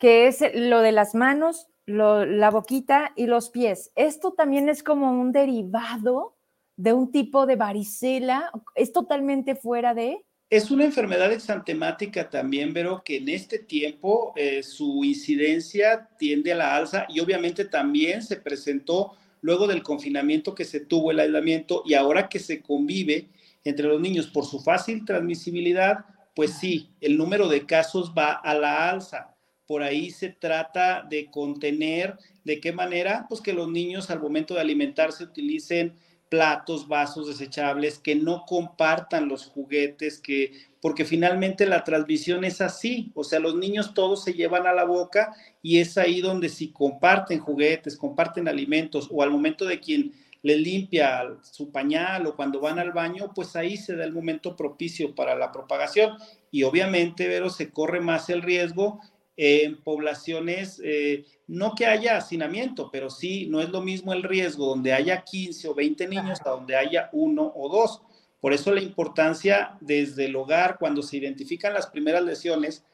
[0.00, 3.92] que es lo de las manos, la boquita y los pies.
[3.94, 6.36] ¿Esto también es como un derivado
[6.76, 8.50] de un tipo de varicela?
[8.74, 10.24] ¿Es totalmente fuera de...?
[10.48, 16.56] Es una enfermedad exantemática también, pero que en este tiempo eh, su incidencia tiende a
[16.56, 21.82] la alza y obviamente también se presentó luego del confinamiento que se tuvo, el aislamiento,
[21.86, 23.28] y ahora que se convive
[23.64, 28.54] entre los niños por su fácil transmisibilidad, pues sí, el número de casos va a
[28.54, 29.29] la alza.
[29.70, 33.26] Por ahí se trata de contener, ¿de qué manera?
[33.28, 35.94] Pues que los niños al momento de alimentarse utilicen
[36.28, 43.12] platos, vasos desechables, que no compartan los juguetes, que porque finalmente la transmisión es así,
[43.14, 46.72] o sea, los niños todos se llevan a la boca y es ahí donde si
[46.72, 52.58] comparten juguetes, comparten alimentos o al momento de quien le limpia su pañal o cuando
[52.58, 56.16] van al baño, pues ahí se da el momento propicio para la propagación
[56.50, 59.00] y obviamente, pero se corre más el riesgo
[59.42, 64.66] en poblaciones, eh, no que haya hacinamiento, pero sí, no es lo mismo el riesgo
[64.66, 68.02] donde haya 15 o 20 niños a donde haya uno o dos.
[68.38, 72.84] Por eso la importancia desde el hogar, cuando se identifican las primeras lesiones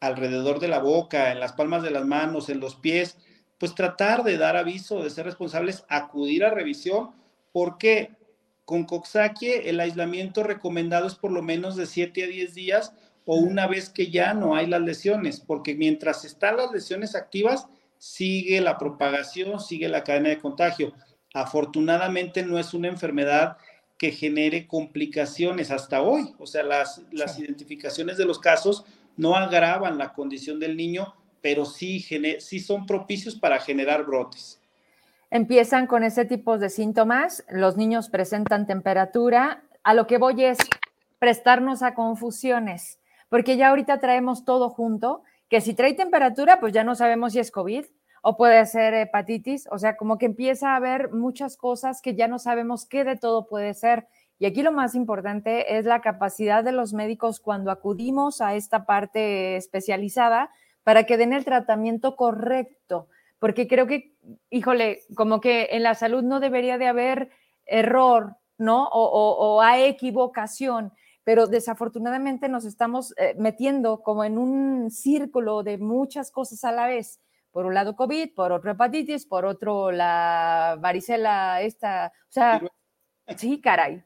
[0.00, 3.16] alrededor de la boca, en las palmas de las manos, en los pies,
[3.58, 7.12] pues tratar de dar aviso, de ser responsables, acudir a revisión,
[7.52, 8.10] porque
[8.64, 12.92] con Coxsackie el aislamiento recomendado es por lo menos de 7 a 10 días
[13.24, 17.66] o una vez que ya no hay las lesiones, porque mientras están las lesiones activas,
[17.98, 20.92] sigue la propagación, sigue la cadena de contagio.
[21.34, 23.56] Afortunadamente no es una enfermedad
[23.96, 28.84] que genere complicaciones hasta hoy, o sea, las, las identificaciones de los casos
[29.16, 32.04] no agravan la condición del niño, pero sí,
[32.40, 34.60] sí son propicios para generar brotes.
[35.30, 40.58] Empiezan con ese tipo de síntomas, los niños presentan temperatura, a lo que voy es
[41.18, 42.98] prestarnos a confusiones
[43.32, 47.38] porque ya ahorita traemos todo junto, que si trae temperatura, pues ya no sabemos si
[47.38, 47.86] es COVID
[48.20, 52.28] o puede ser hepatitis, o sea, como que empieza a haber muchas cosas que ya
[52.28, 54.06] no sabemos qué de todo puede ser.
[54.38, 58.84] Y aquí lo más importante es la capacidad de los médicos cuando acudimos a esta
[58.84, 60.50] parte especializada
[60.82, 64.12] para que den el tratamiento correcto, porque creo que,
[64.50, 67.30] híjole, como que en la salud no debería de haber
[67.64, 68.88] error, ¿no?
[68.88, 70.92] O, o, hay equivocación
[71.24, 76.86] pero desafortunadamente nos estamos eh, metiendo como en un círculo de muchas cosas a la
[76.86, 77.20] vez.
[77.50, 82.62] Por un lado COVID, por otro hepatitis, por otro la varicela esta, o sea,
[83.36, 84.02] sí, caray.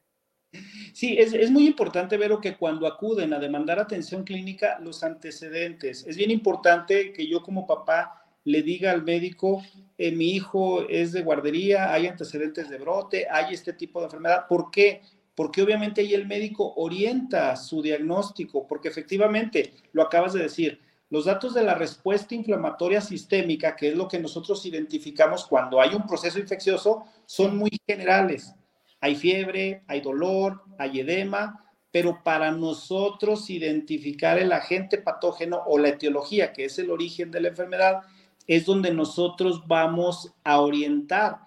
[0.92, 6.06] Sí, es, es, muy importante ver que cuando acuden a demandar atención clínica, los antecedentes.
[6.06, 9.62] Es bien importante que yo como papá le diga al médico,
[9.98, 14.46] eh, mi hijo es de guardería, hay antecedentes de brote, hay este tipo de enfermedad.
[14.48, 15.02] ¿Por qué?
[15.36, 20.80] Porque obviamente ahí el médico orienta su diagnóstico, porque efectivamente, lo acabas de decir,
[21.10, 25.94] los datos de la respuesta inflamatoria sistémica, que es lo que nosotros identificamos cuando hay
[25.94, 28.54] un proceso infeccioso, son muy generales.
[29.00, 31.62] Hay fiebre, hay dolor, hay edema,
[31.92, 37.42] pero para nosotros identificar el agente patógeno o la etiología, que es el origen de
[37.42, 38.00] la enfermedad,
[38.46, 41.40] es donde nosotros vamos a orientar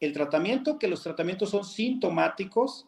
[0.00, 2.86] el tratamiento, que los tratamientos son sintomáticos,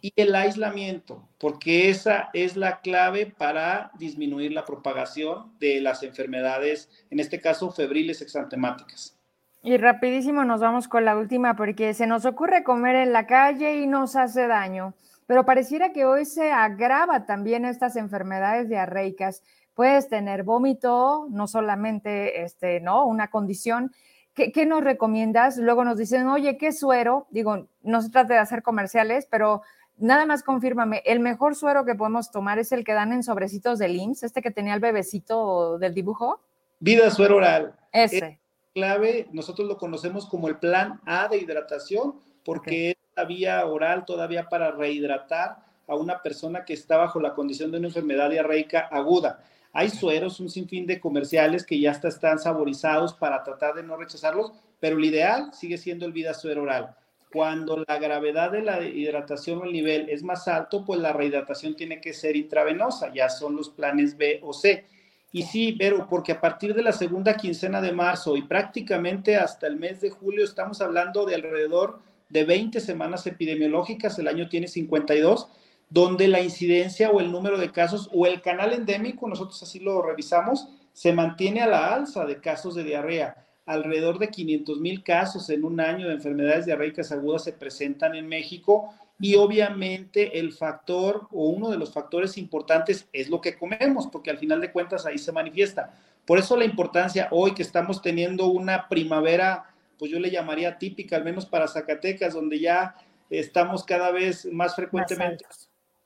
[0.00, 6.88] y el aislamiento, porque esa es la clave para disminuir la propagación de las enfermedades,
[7.10, 9.16] en este caso febriles exantemáticas.
[9.62, 13.76] Y rapidísimo nos vamos con la última, porque se nos ocurre comer en la calle
[13.76, 14.94] y nos hace daño,
[15.26, 19.42] pero pareciera que hoy se agrava también estas enfermedades diarreicas
[19.78, 23.06] puedes tener vómito, no solamente este, ¿no?
[23.06, 23.92] una condición.
[24.38, 25.56] ¿Qué, ¿Qué, nos recomiendas?
[25.56, 27.26] Luego nos dicen, oye, ¿qué suero?
[27.30, 29.62] Digo, no se trata de hacer comerciales, pero
[29.96, 33.80] nada más confírmame, el mejor suero que podemos tomar es el que dan en sobrecitos
[33.80, 36.40] de LIMS, este que tenía el bebecito del dibujo.
[36.78, 37.74] Vida suero oral.
[37.90, 38.16] Ese.
[38.16, 38.38] Es
[38.74, 42.14] clave, nosotros lo conocemos como el plan A de hidratación,
[42.44, 45.56] porque es la vía oral todavía para rehidratar
[45.88, 49.40] a una persona que está bajo la condición de una enfermedad diarreica aguda.
[49.72, 54.52] Hay sueros, un sinfín de comerciales que ya están saborizados para tratar de no rechazarlos,
[54.80, 56.96] pero el ideal sigue siendo el vida suero oral.
[57.32, 61.76] Cuando la gravedad de la hidratación o el nivel es más alto, pues la rehidratación
[61.76, 64.86] tiene que ser intravenosa, ya son los planes B o C.
[65.30, 69.66] Y sí, pero porque a partir de la segunda quincena de marzo y prácticamente hasta
[69.66, 72.00] el mes de julio estamos hablando de alrededor
[72.30, 75.48] de 20 semanas epidemiológicas, el año tiene 52,
[75.90, 80.02] donde la incidencia o el número de casos o el canal endémico, nosotros así lo
[80.02, 83.46] revisamos, se mantiene a la alza de casos de diarrea.
[83.66, 88.26] Alrededor de 500 mil casos en un año de enfermedades diarreicas agudas se presentan en
[88.26, 94.06] México y obviamente el factor o uno de los factores importantes es lo que comemos,
[94.06, 95.94] porque al final de cuentas ahí se manifiesta.
[96.24, 99.64] Por eso la importancia hoy que estamos teniendo una primavera,
[99.98, 102.94] pues yo le llamaría típica, al menos para Zacatecas, donde ya
[103.30, 105.44] estamos cada vez más frecuentemente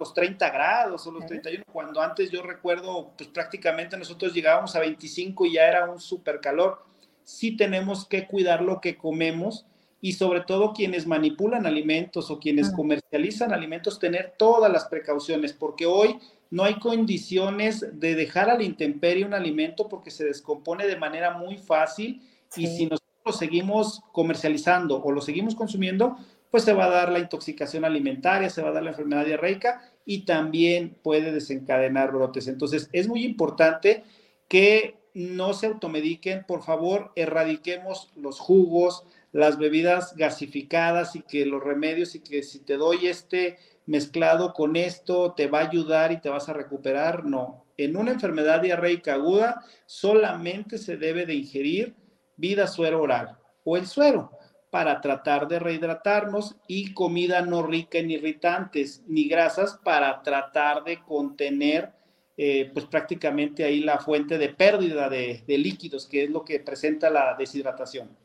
[0.03, 4.81] los 30 grados o los 31, cuando antes yo recuerdo, pues prácticamente nosotros llegábamos a
[4.81, 6.83] 25 y ya era un super calor.
[7.23, 9.65] Sí tenemos que cuidar lo que comemos
[10.01, 15.87] y sobre todo quienes manipulan alimentos o quienes comercializan alimentos, tener todas las precauciones, porque
[15.87, 16.19] hoy
[16.51, 21.39] no hay condiciones de dejar a la intemperie un alimento porque se descompone de manera
[21.39, 22.21] muy fácil
[22.57, 26.17] y si nosotros lo seguimos comercializando o lo seguimos consumiendo,
[26.51, 29.91] pues se va a dar la intoxicación alimentaria, se va a dar la enfermedad diarreica
[30.05, 32.49] y también puede desencadenar brotes.
[32.49, 34.05] Entonces, es muy importante
[34.49, 41.63] que no se automediquen, por favor, erradiquemos los jugos, las bebidas gasificadas y que los
[41.63, 46.21] remedios y que si te doy este mezclado con esto te va a ayudar y
[46.21, 47.65] te vas a recuperar, no.
[47.77, 51.95] En una enfermedad diarreica aguda solamente se debe de ingerir
[52.37, 54.31] vida suero oral o el suero
[54.73, 61.03] para tratar de rehidratarnos y comida no rica en irritantes ni grasas para tratar de
[61.03, 61.93] contener
[62.39, 67.11] eh, pues prácticamente ahí la fuente de pérdida de líquidos que es lo que presenta
[67.11, 68.16] la deshidratación.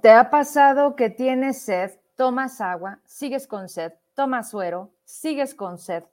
[0.00, 5.76] ¿Te ha pasado que tienes sed, tomas agua, sigues con sed, tomas suero, sigues con
[5.76, 6.04] sed?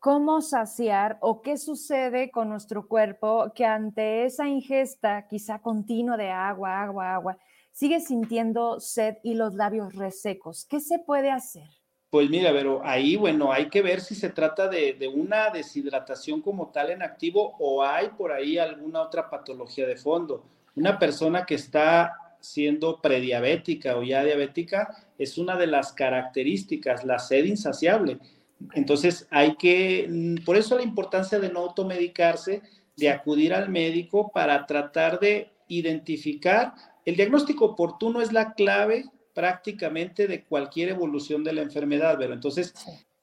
[0.00, 6.30] ¿Cómo saciar o qué sucede con nuestro cuerpo que ante esa ingesta quizá continua de
[6.30, 7.38] agua, agua, agua,
[7.78, 10.66] sigue sintiendo sed y los labios resecos?
[10.68, 11.68] ¿Qué se puede hacer?
[12.10, 16.40] Pues mira, pero ahí, bueno, hay que ver si se trata de, de, una deshidratación
[16.40, 20.42] como tal en activo o hay por ahí alguna otra patología de fondo.
[20.74, 27.20] Una persona que está siendo prediabética o ya diabética, es una de las características, la
[27.20, 28.18] sed insaciable.
[28.74, 32.62] Entonces hay que, mm, por eso la importancia de no automedicarse,
[32.96, 36.74] de acudir al médico para tratar de identificar.
[37.08, 42.74] El diagnóstico oportuno es la clave prácticamente de cualquier evolución de la enfermedad, pero entonces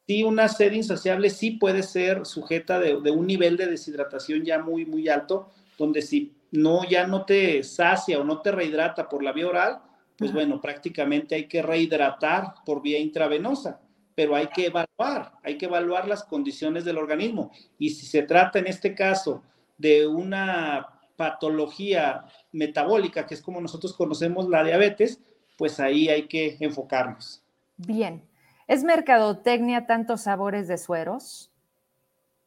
[0.07, 4.57] sí una sed insaciable sí puede ser sujeta de, de un nivel de deshidratación ya
[4.57, 9.23] muy, muy alto, donde si no, ya no te sacia o no te rehidrata por
[9.23, 9.79] la vía oral,
[10.17, 13.81] pues bueno, prácticamente hay que rehidratar por vía intravenosa,
[14.15, 17.51] pero hay que evaluar, hay que evaluar las condiciones del organismo.
[17.77, 19.43] Y si se trata en este caso
[19.77, 25.19] de una patología metabólica, que es como nosotros conocemos la diabetes,
[25.57, 27.41] pues ahí hay que enfocarnos.
[27.77, 28.23] Bien.
[28.67, 31.51] ¿Es mercadotecnia tantos sabores de sueros?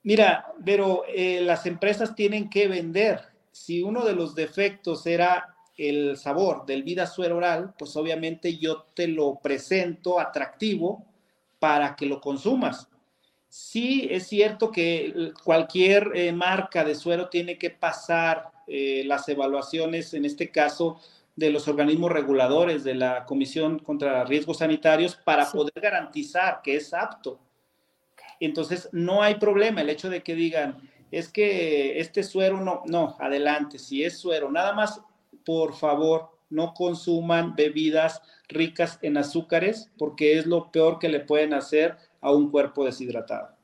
[0.03, 3.21] Mira, pero eh, las empresas tienen que vender
[3.53, 8.85] si uno de los defectos era el sabor del vida suero oral, pues obviamente yo
[8.95, 11.05] te lo presento atractivo
[11.59, 12.89] para que lo consumas.
[13.49, 20.15] Sí es cierto que cualquier eh, marca de suero tiene que pasar eh, las evaluaciones,
[20.15, 21.01] en este caso,
[21.37, 26.93] de los organismos reguladores de la Comisión contra Riesgos Sanitarios para poder garantizar que es
[26.93, 27.39] apto.
[28.41, 30.79] Entonces, no hay problema el hecho de que digan,
[31.11, 35.01] es que este suero no, no, adelante, si es suero, nada más,
[35.45, 41.55] por favor, no consuman bebidas ricas en azúcares porque es lo peor que le pueden
[41.55, 43.57] hacer a un cuerpo deshidratado.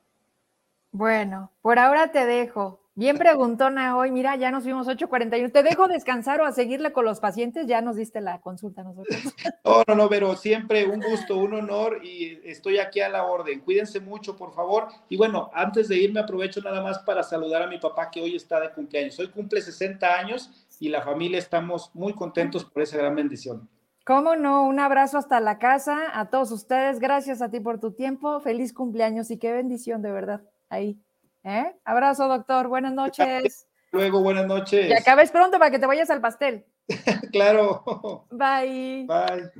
[0.91, 2.79] Bueno, por ahora te dejo.
[2.97, 5.51] Bien preguntona hoy, mira, ya nos vimos 8.41.
[5.51, 7.67] ¿Te dejo descansar o a seguirle con los pacientes?
[7.67, 9.35] Ya nos diste la consulta nosotros.
[9.65, 13.59] No, no, no, pero siempre un gusto, un honor y estoy aquí a la orden.
[13.59, 14.87] Cuídense mucho, por favor.
[15.09, 18.37] Y bueno, antes de irme aprovecho nada más para saludar a mi papá que hoy
[18.37, 19.19] está de cumpleaños.
[19.19, 23.67] Hoy cumple 60 años y la familia estamos muy contentos por esa gran bendición.
[24.05, 27.01] Cómo no, un abrazo hasta la casa a todos ustedes.
[27.01, 28.39] Gracias a ti por tu tiempo.
[28.39, 30.97] Feliz cumpleaños y qué bendición de verdad ahí.
[31.45, 31.75] ¿Eh?
[31.85, 32.67] Abrazo, doctor.
[32.67, 33.69] Buenas noches.
[33.91, 34.89] Luego, buenas noches.
[34.89, 36.65] Y acabes pronto para que te vayas al pastel.
[37.31, 38.27] claro.
[38.31, 39.05] Bye.
[39.07, 39.51] Bye.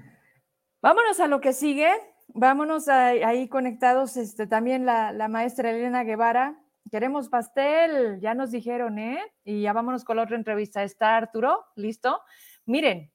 [0.82, 1.90] Vámonos a lo que sigue.
[2.28, 6.60] Vámonos ahí conectados este, también la, la maestra Elena Guevara.
[6.92, 9.20] Queremos pastel, ya nos dijeron, ¿eh?
[9.44, 10.84] Y ya vámonos con la otra entrevista.
[10.84, 11.66] ¿Está Arturo?
[11.76, 12.20] ¿Listo?
[12.66, 13.12] Miren,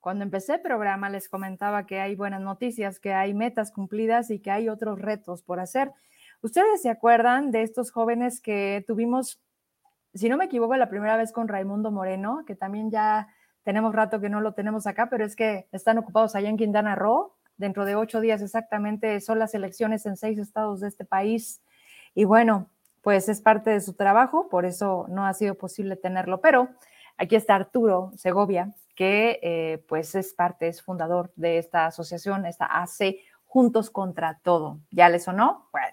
[0.00, 4.40] cuando empecé el programa les comentaba que hay buenas noticias, que hay metas cumplidas y
[4.40, 5.92] que hay otros retos por hacer.
[6.40, 9.40] ¿Ustedes se acuerdan de estos jóvenes que tuvimos,
[10.14, 13.28] si no me equivoco, la primera vez con Raimundo Moreno, que también ya
[13.64, 16.94] tenemos rato que no lo tenemos acá, pero es que están ocupados allá en Quintana
[16.94, 17.34] Roo?
[17.56, 21.60] Dentro de ocho días exactamente son las elecciones en seis estados de este país.
[22.14, 22.70] Y bueno,
[23.02, 26.40] pues es parte de su trabajo, por eso no ha sido posible tenerlo.
[26.40, 26.68] Pero
[27.16, 32.66] aquí está Arturo Segovia, que eh, pues es parte, es fundador de esta asociación, esta
[32.80, 33.16] AC
[33.48, 34.78] Juntos contra Todo.
[34.90, 35.68] ¿Ya les sonó?
[35.72, 35.87] Bueno,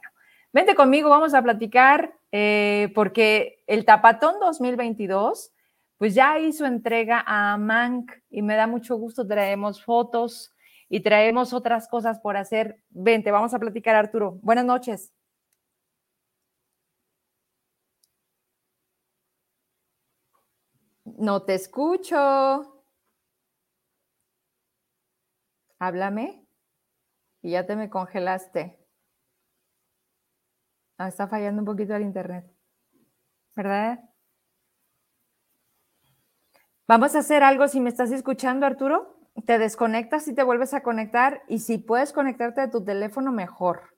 [0.56, 5.52] Vente conmigo, vamos a platicar, eh, porque el Tapatón 2022,
[5.98, 10.54] pues ya hizo entrega a Mank y me da mucho gusto, traemos fotos
[10.88, 12.80] y traemos otras cosas por hacer.
[12.90, 14.40] Vente, vamos a platicar, Arturo.
[14.44, 15.12] Buenas noches.
[21.04, 22.82] No te escucho.
[25.80, 26.46] Háblame.
[27.42, 28.85] Y ya te me congelaste.
[30.98, 32.46] Ah, está fallando un poquito el internet.
[33.56, 34.00] ¿Verdad?
[36.88, 37.68] Vamos a hacer algo.
[37.68, 41.42] Si me estás escuchando, Arturo, te desconectas y te vuelves a conectar.
[41.48, 43.96] Y si puedes conectarte de tu teléfono, mejor.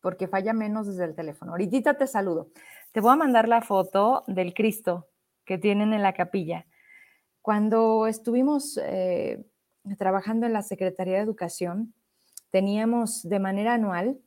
[0.00, 1.52] Porque falla menos desde el teléfono.
[1.52, 2.48] Ahorita te saludo.
[2.92, 5.08] Te voy a mandar la foto del Cristo
[5.44, 6.66] que tienen en la capilla.
[7.42, 9.44] Cuando estuvimos eh,
[9.98, 11.94] trabajando en la Secretaría de Educación,
[12.50, 14.18] teníamos de manera anual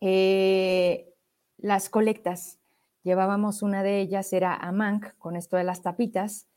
[0.00, 1.12] eh,
[1.58, 2.58] las colectas.
[3.02, 6.48] Llevábamos una de ellas, era a Mank, con esto de las tapitas.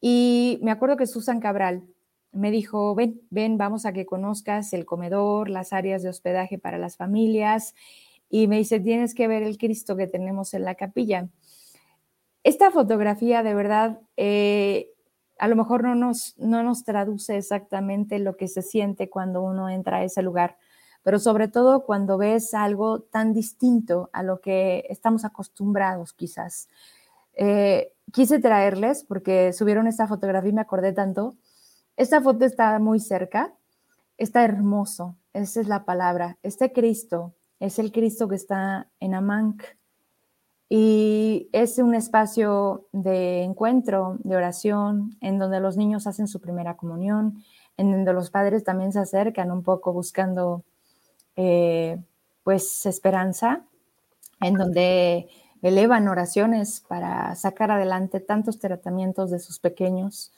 [0.00, 1.84] Y me acuerdo que Susan Cabral
[2.32, 6.78] me dijo, ven, ven, vamos a que conozcas el comedor, las áreas de hospedaje para
[6.78, 7.74] las familias.
[8.28, 11.28] Y me dice, tienes que ver el Cristo que tenemos en la capilla.
[12.44, 14.92] Esta fotografía de verdad, eh,
[15.38, 19.68] a lo mejor no nos, no nos traduce exactamente lo que se siente cuando uno
[19.68, 20.56] entra a ese lugar,
[21.02, 26.68] pero sobre todo cuando ves algo tan distinto a lo que estamos acostumbrados quizás.
[27.34, 31.34] Eh, quise traerles porque subieron esta fotografía y me acordé tanto.
[31.96, 33.52] Esta foto está muy cerca,
[34.18, 36.38] está hermoso, esa es la palabra.
[36.42, 39.62] Este Cristo es el Cristo que está en Amanc
[40.68, 46.76] y es un espacio de encuentro, de oración, en donde los niños hacen su primera
[46.76, 47.42] comunión,
[47.76, 50.64] en donde los padres también se acercan un poco buscando
[51.42, 51.98] eh,
[52.44, 53.62] pues esperanza,
[54.42, 55.26] en donde
[55.62, 60.32] elevan oraciones para sacar adelante tantos tratamientos de sus pequeños.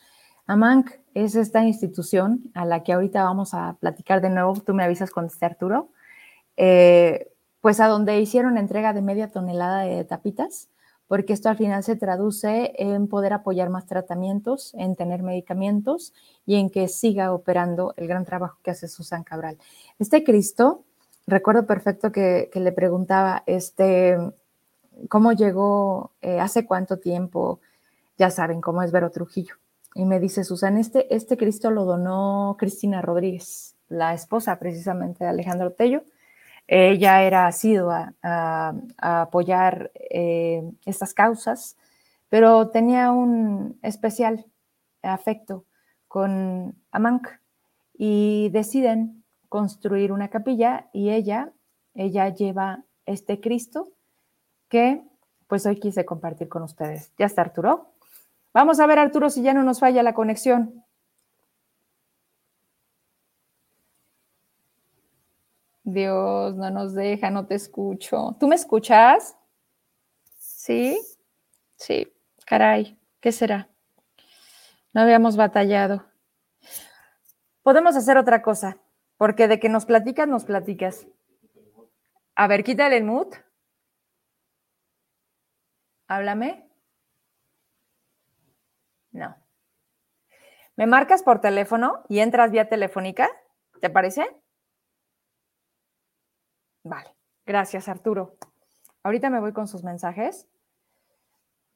[0.47, 4.85] AMANC es esta institución a la que ahorita vamos a platicar de nuevo, tú me
[4.85, 5.89] avisas cuando esté Arturo,
[6.57, 10.69] eh, pues a donde hicieron entrega de media tonelada de tapitas,
[11.09, 16.15] porque esto al final se traduce en poder apoyar más tratamientos, en tener medicamentos
[16.47, 19.59] y en que siga operando el gran trabajo que hace Susan Cabral.
[19.99, 20.85] Este Cristo,
[21.27, 24.17] recuerdo perfecto que, le preguntaba, este,
[25.09, 26.13] ¿cómo llegó?
[26.21, 27.61] Eh, ¿Hace cuánto tiempo?
[28.19, 29.57] Ya saben cómo es Vero Trujillo.
[29.95, 35.31] Y me dice, Susan, este, este Cristo lo donó Cristina Rodríguez, la esposa precisamente de
[35.31, 36.03] Alejandro Tello.
[36.67, 41.77] Ella era asidua a, a apoyar eh, estas causas,
[42.29, 44.47] pero tenía un especial
[45.03, 45.65] afecto
[46.09, 47.29] con Amanc
[47.95, 49.22] y deciden
[49.53, 51.53] construir una capilla y ella,
[51.93, 53.93] ella lleva este Cristo
[54.71, 55.05] que
[55.47, 57.13] pues hoy quise compartir con ustedes.
[57.19, 57.93] ¿Ya está Arturo?
[58.55, 60.83] Vamos a ver Arturo si ya no nos falla la conexión.
[65.85, 68.35] Dios, no nos deja, no te escucho.
[68.41, 69.37] ¿Tú me escuchas?
[70.39, 70.99] Sí,
[71.77, 72.11] sí,
[72.47, 73.69] caray, ¿qué será?
[74.95, 76.07] No habíamos batallado.
[77.63, 78.79] Podemos hacer otra cosa.
[79.23, 81.07] Porque de que nos platicas, nos platicas.
[82.35, 83.29] A ver, quítale el mood.
[86.09, 86.69] Háblame.
[89.13, 89.37] No.
[90.75, 93.31] ¿Me marcas por teléfono y entras vía telefónica?
[93.81, 94.27] ¿Te parece?
[96.83, 97.15] Vale.
[97.47, 98.37] Gracias, Arturo.
[99.05, 100.49] Ahorita me voy con sus mensajes.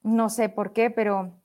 [0.02, 1.40] No sé por qué, pero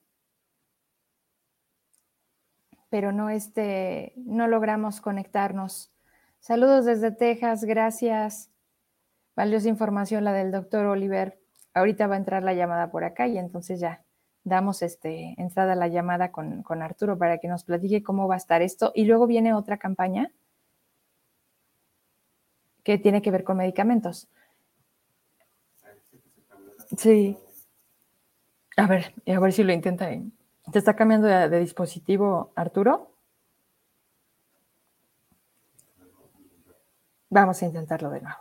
[2.90, 5.91] pero no este no logramos conectarnos.
[6.42, 8.50] Saludos desde Texas, gracias.
[9.36, 11.40] Valiosa información la del doctor Oliver.
[11.74, 14.04] Ahorita va a entrar la llamada por acá y entonces ya
[14.44, 18.34] damos este, entrada a la llamada con, con Arturo para que nos platique cómo va
[18.34, 18.92] a estar esto.
[18.96, 20.32] Y luego viene otra campaña
[22.84, 24.28] que tiene que ver con medicamentos.
[26.98, 27.38] Sí.
[28.78, 30.10] A ver, a ver si lo intenta.
[30.72, 33.11] ¿Te está cambiando de, dispositivo, Arturo?
[37.32, 38.38] Vamos a intentarlo de nuevo.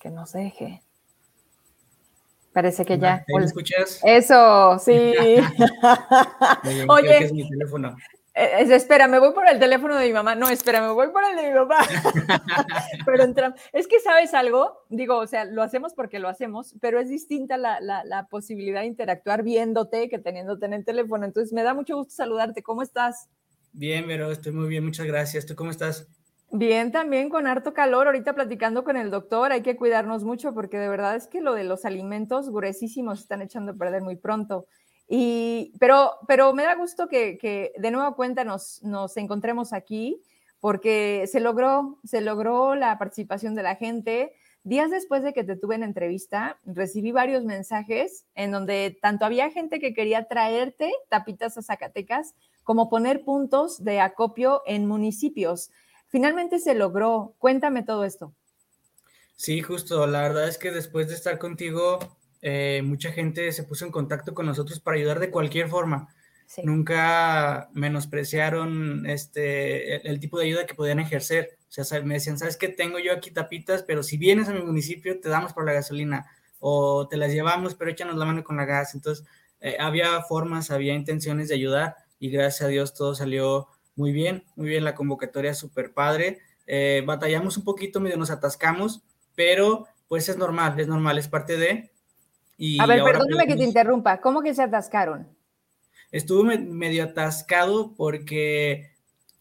[0.00, 0.80] Que nos deje.
[2.52, 3.24] Parece que ya.
[3.26, 4.00] ¿Me escuchas?
[4.04, 4.92] Eso, sí.
[6.88, 7.96] Oye, es mi teléfono.
[8.34, 10.36] Eh, espera, me voy por el teléfono de mi mamá.
[10.36, 11.84] No, espera, me voy por el de mi papá.
[13.04, 13.58] pero entramos.
[13.72, 14.84] Es que, ¿sabes algo?
[14.88, 18.86] Digo, o sea, lo hacemos porque lo hacemos, pero es distinta la, la, posibilidad de
[18.86, 21.24] interactuar viéndote que teniéndote en el teléfono.
[21.24, 22.62] Entonces, me da mucho gusto saludarte.
[22.62, 23.28] ¿Cómo estás?
[23.72, 25.46] Bien, pero estoy muy bien, muchas gracias.
[25.46, 26.06] ¿Tú cómo estás?
[26.52, 28.06] Bien, también con harto calor.
[28.06, 31.54] Ahorita platicando con el doctor, hay que cuidarnos mucho porque de verdad es que lo
[31.54, 34.66] de los alimentos gruesísimos están echando a perder muy pronto.
[35.08, 40.20] Y, pero, pero me da gusto que, que de nueva cuenta nos, nos, encontremos aquí
[40.60, 44.32] porque se logró, se logró la participación de la gente.
[44.64, 49.50] Días después de que te tuve en entrevista, recibí varios mensajes en donde tanto había
[49.50, 52.34] gente que quería traerte tapitas a Zacatecas
[52.64, 55.70] como poner puntos de acopio en municipios.
[56.08, 57.34] Finalmente se logró.
[57.38, 58.34] Cuéntame todo esto.
[59.34, 60.06] Sí, justo.
[60.06, 61.98] La verdad es que después de estar contigo,
[62.42, 66.08] eh, mucha gente se puso en contacto con nosotros para ayudar de cualquier forma.
[66.62, 71.58] Nunca menospreciaron este, el, tipo de ayuda que podían ejercer.
[71.76, 72.68] O sea, me decían, ¿sabes qué?
[72.68, 76.26] Tengo yo aquí tapitas, pero si vienes a mi municipio, te damos por la gasolina.
[76.60, 78.94] O te las llevamos, pero échanos la mano con la gas.
[78.94, 79.26] Entonces,
[79.60, 84.44] eh, había formas, había intenciones de ayudar y gracias a Dios todo salió muy bien,
[84.54, 86.38] muy bien la convocatoria, súper padre.
[86.66, 89.02] Eh, batallamos un poquito, medio nos atascamos,
[89.34, 91.90] pero pues es normal, es normal, es parte de,
[92.80, 94.20] a ver, perdóname que te interrumpa.
[94.20, 95.28] ¿Cómo que se atascaron?
[96.10, 98.90] Estuvo medio atascado porque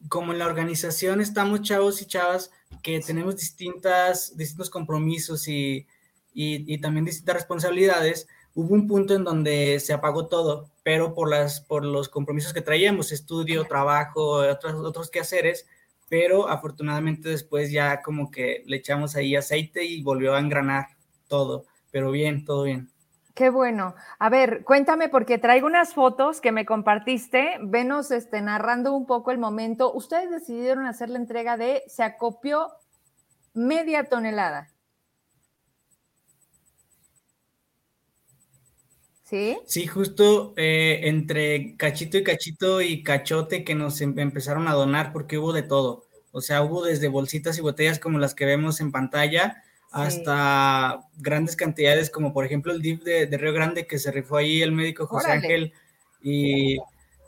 [0.10, 2.52] como en la organización estamos chavos y chavas
[2.84, 5.88] que tenemos distintas, distintos compromisos y,
[6.34, 11.62] y, también distintas responsabilidades, hubo un punto en donde se apagó todo, pero por, las,
[11.62, 15.68] por los compromisos que traíamos, estudio, trabajo, otros, otros quehaceres,
[16.10, 20.88] pero afortunadamente después ya como que le echamos ahí aceite y volvió a engranar
[21.28, 22.90] todo, pero bien, todo bien.
[23.34, 23.96] Qué bueno.
[24.18, 27.58] A ver, cuéntame porque traigo unas fotos que me compartiste.
[27.62, 29.92] Venos este, narrando un poco el momento.
[29.94, 32.70] Ustedes decidieron hacer la entrega de, se acopió
[33.54, 34.70] media tonelada.
[39.26, 39.58] ¿Sí?
[39.66, 45.12] Sí, justo eh, entre cachito y cachito y cachote que nos em, empezaron a donar
[45.12, 46.06] porque hubo de todo.
[46.32, 51.56] O sea, hubo desde bolsitas y botellas como las que vemos en pantalla, hasta grandes
[51.56, 55.08] cantidades, como por ejemplo el DIF de, Río Grande que se rifó ahí el médico
[55.08, 55.74] José Ángel
[56.22, 56.78] y,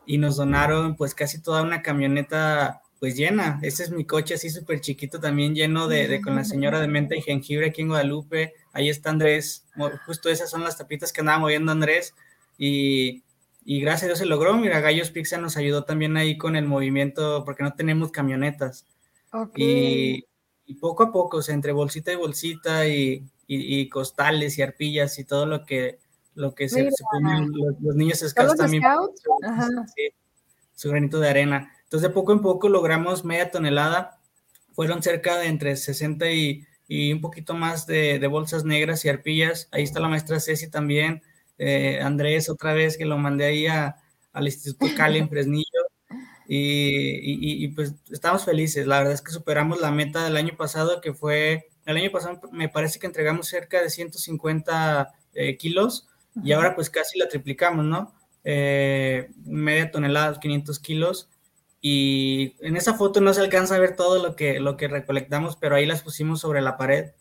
[0.06, 3.60] y, nos donaron pues casi toda una camioneta pues llena.
[3.62, 6.88] Ese es mi coche así súper chiquito también lleno de, de, con la señora de
[6.88, 8.54] menta y jengibre aquí en Guadalupe.
[8.74, 9.66] Ahí está Andrés,
[10.06, 12.16] justo esas son las tapitas que andaba moviendo Andrés
[12.58, 13.24] y,
[13.64, 14.56] y gracias a Dios se logró.
[14.58, 18.86] Mira, Gallos Pizza nos ayudó también ahí con el movimiento porque no tenemos camionetas.
[19.56, 20.26] Y,
[20.66, 25.20] y poco a poco, o sea, entre bolsita y bolsita y, y, costales y arpillas
[25.20, 26.00] y todo lo que,
[26.36, 28.84] lo que se, ponen los, niños scouts también.
[30.74, 31.77] su granito de arena.
[31.88, 34.20] Entonces, de poco en poco logramos media tonelada.
[34.74, 39.10] Fueron cerca de entre 60 y, y un poquito más de, de, bolsas negras y
[39.10, 39.70] arpillas.
[39.72, 41.22] Ahí está la maestra Ceci también.
[41.58, 43.96] Eh, Andrés, otra vez que lo mandé ahí a,
[44.34, 45.66] al Instituto Cali en Fresnillo.
[46.50, 48.86] Y, pues estamos felices.
[48.86, 52.40] La verdad es que superamos la meta del año pasado, que fue, el año pasado
[52.52, 56.08] me parece que entregamos cerca de 150 eh, kilos
[56.44, 58.14] y ahora pues casi la triplicamos, ¿no?
[58.44, 61.30] Eh, media tonelada, 500 kilos.
[61.82, 65.56] Y en esa foto no se alcanza a ver todo lo que, lo que recolectamos,
[65.58, 67.12] pero ahí las pusimos sobre la pared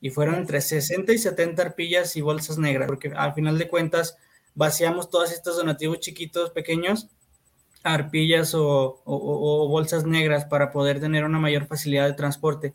[0.00, 4.16] y fueron entre 60 y 70 arpillas y bolsas negras, porque al final de cuentas
[4.54, 7.08] vaciamos todos estos donativos chiquitos, pequeños,
[7.82, 9.02] arpillas o,
[9.68, 12.74] bolsas negras para poder tener una mayor facilidad de transporte.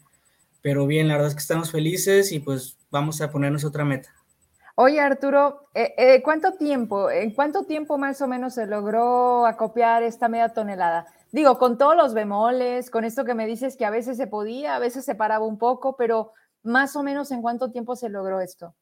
[0.62, 4.14] Pero bien, la verdad es que estamos felices y pues vamos a ponernos otra meta.
[4.76, 10.02] Oye, Arturo, eh, eh, ¿cuánto tiempo, en cuánto tiempo más o menos se logró acopiar
[10.04, 11.08] esta media tonelada?
[11.32, 14.75] Digo, con todos los bemoles, con esto que me dices que a veces se podía,
[14.75, 18.41] a veces se paraba un poco, pero más o menos en cuánto tiempo se logró
[18.41, 18.75] esto.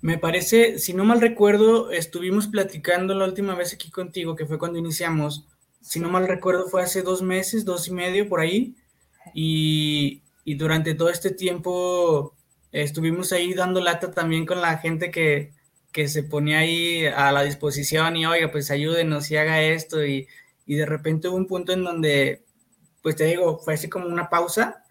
[0.00, 4.58] Me parece, si no mal recuerdo, estuvimos platicando la última vez aquí contigo, que fue
[4.58, 5.46] cuando iniciamos.
[5.80, 8.76] Si no mal recuerdo, fue hace dos meses, dos y medio por ahí.
[9.34, 12.34] Y, y durante todo este tiempo
[12.72, 15.52] estuvimos ahí dando lata también con la gente que,
[15.94, 20.26] que, se ponía ahí a la disposición y oiga, pues ayúdenos y haga esto y,
[20.66, 22.44] y, de repente hubo un punto en donde,
[23.02, 24.84] pues te digo, fue así como una pausa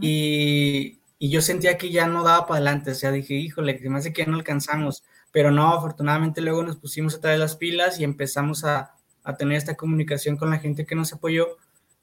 [0.00, 3.88] y, y, yo sentía que ya no daba para adelante, o sea, dije, híjole, que
[3.88, 7.56] más de que ya no alcanzamos, pero no, afortunadamente luego nos pusimos a traer las
[7.56, 11.58] pilas y empezamos a, a tener esta comunicación con la gente que nos apoyó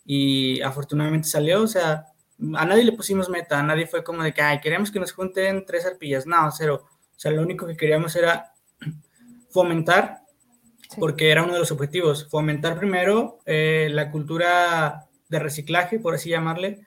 [0.06, 2.06] y afortunadamente salió, o sea,
[2.56, 5.12] a nadie le pusimos meta, a nadie fue como de que, ay, queremos que nos
[5.12, 6.86] junten tres arpillas, no, cero.
[7.20, 8.54] O sea, lo único que queríamos era
[9.50, 10.20] fomentar,
[10.98, 16.30] porque era uno de los objetivos, fomentar primero eh, la cultura de reciclaje, por así
[16.30, 16.80] llamarle.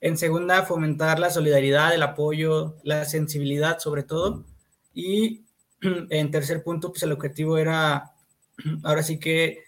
[0.00, 4.44] En segunda, fomentar la solidaridad, el apoyo, la sensibilidad sobre todo.
[4.92, 5.44] Y
[6.10, 8.10] en tercer punto, pues el objetivo era,
[8.82, 9.66] ahora sí que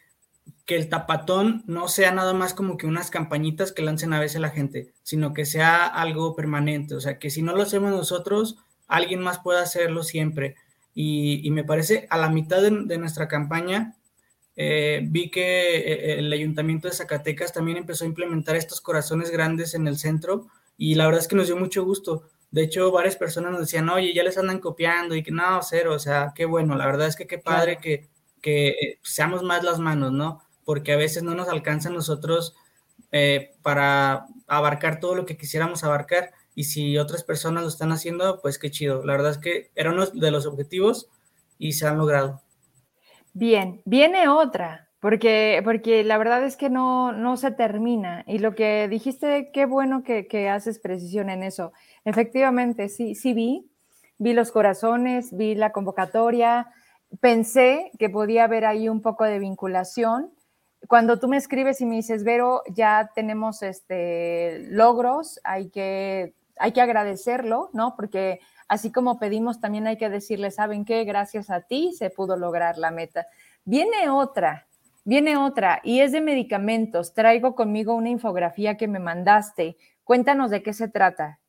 [0.66, 4.40] que el tapatón no sea nada más como que unas campañitas que lancen a veces
[4.40, 6.94] la gente, sino que sea algo permanente.
[6.94, 8.58] O sea, que si no lo hacemos nosotros,
[8.88, 10.56] alguien más pueda hacerlo siempre.
[10.94, 13.94] Y, me parece a la mitad de, nuestra campaña,
[14.56, 19.74] eh, vi que eh, el ayuntamiento de Zacatecas también empezó a implementar estos corazones grandes
[19.74, 22.24] en el centro y la verdad es que nos dio mucho gusto.
[22.50, 25.94] De hecho, varias personas nos decían, oye, ya les andan copiando y que no, cero,
[25.94, 28.08] o sea, qué bueno, la verdad es que qué padre que,
[28.40, 30.42] que seamos más las manos, ¿no?
[30.68, 32.54] porque a veces no nos alcanza a nosotros
[33.10, 38.40] eh, para abarcar todo lo que quisiéramos abarcar y si otras personas lo están haciendo,
[38.42, 39.06] pues qué chido.
[39.06, 41.08] La verdad es que era uno de los objetivos
[41.56, 42.42] y se han logrado.
[43.32, 48.24] Bien, viene otra, porque, porque la verdad es que no, no se termina.
[48.26, 51.72] Y lo que dijiste, qué bueno que, que haces precisión en eso.
[52.04, 53.70] Efectivamente, sí, sí vi,
[54.18, 56.72] vi los corazones, vi la convocatoria,
[57.20, 60.32] pensé que podía haber ahí un poco de vinculación,
[60.86, 66.72] cuando tú me escribes y me dices, Vero, ya tenemos este, logros, hay que, hay
[66.72, 67.94] que agradecerlo, ¿no?
[67.96, 71.04] Porque así como pedimos, también hay que decirle, ¿saben qué?
[71.04, 73.26] Gracias a ti se pudo lograr la meta.
[73.64, 74.68] Viene otra,
[75.04, 77.14] viene otra, y es de medicamentos.
[77.14, 79.76] Traigo conmigo una infografía que me mandaste.
[80.04, 81.40] Cuéntanos de qué se trata.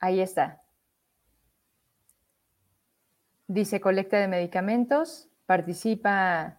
[0.00, 0.62] Ahí está.
[3.48, 6.57] Dice colecta de medicamentos, participa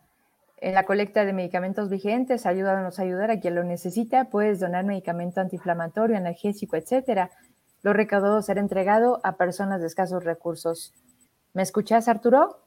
[0.62, 4.86] en la colecta de medicamentos vigentes, ayúdanos a ayudar a quien lo necesita, puedes donar
[4.86, 7.32] medicamento antiinflamatorio, analgésico, etcétera.
[7.82, 10.93] Lo recaudado será entregado a personas de escasos recursos.
[11.53, 12.60] ¿Me escuchas, Arturo?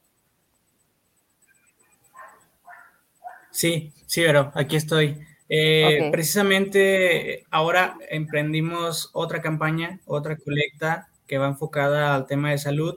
[3.51, 5.19] Sí, sí, pero aquí estoy.
[5.47, 12.95] Eh, precisamente ahora emprendimos otra campaña, otra colecta que va enfocada al tema de salud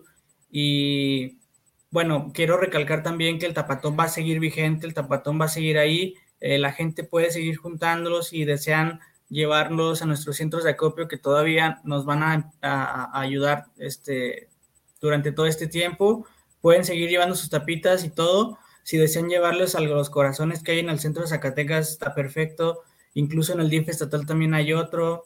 [0.50, 1.38] y
[1.96, 5.48] bueno, quiero recalcar también que el tapatón va a seguir vigente, el tapatón va a
[5.48, 10.72] seguir ahí, eh, la gente puede seguir juntándolos y desean llevarlos a nuestros centros de
[10.72, 14.50] acopio que todavía nos van a, ayudar este,
[15.00, 16.26] durante todo este tiempo.
[16.60, 18.58] Pueden seguir llevando sus tapitas y todo.
[18.82, 22.82] Si desean llevarlos a los corazones que hay en el centro de Zacatecas, está perfecto.
[23.14, 25.24] Incluso en el DIF estatal también hay otro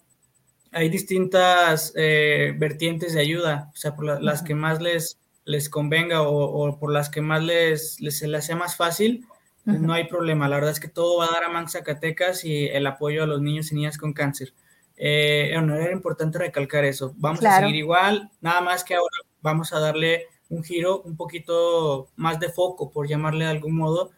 [0.70, 5.19] hay distintas eh, vertientes de ayuda, o sea, por las que más les,
[5.50, 9.26] les convenga o, por las que más les, les, les sea más fácil,
[9.64, 10.48] no hay problema.
[10.48, 13.26] La verdad es que todo va a dar a Man Zacatecas y el apoyo a
[13.26, 14.54] los niños y niñas con cáncer.
[14.96, 17.14] Eh, era importante recalcar eso.
[17.16, 22.08] Vamos a seguir igual, nada más que ahora vamos a darle un giro un poquito
[22.16, 24.10] más de foco, por llamarle de algún modo,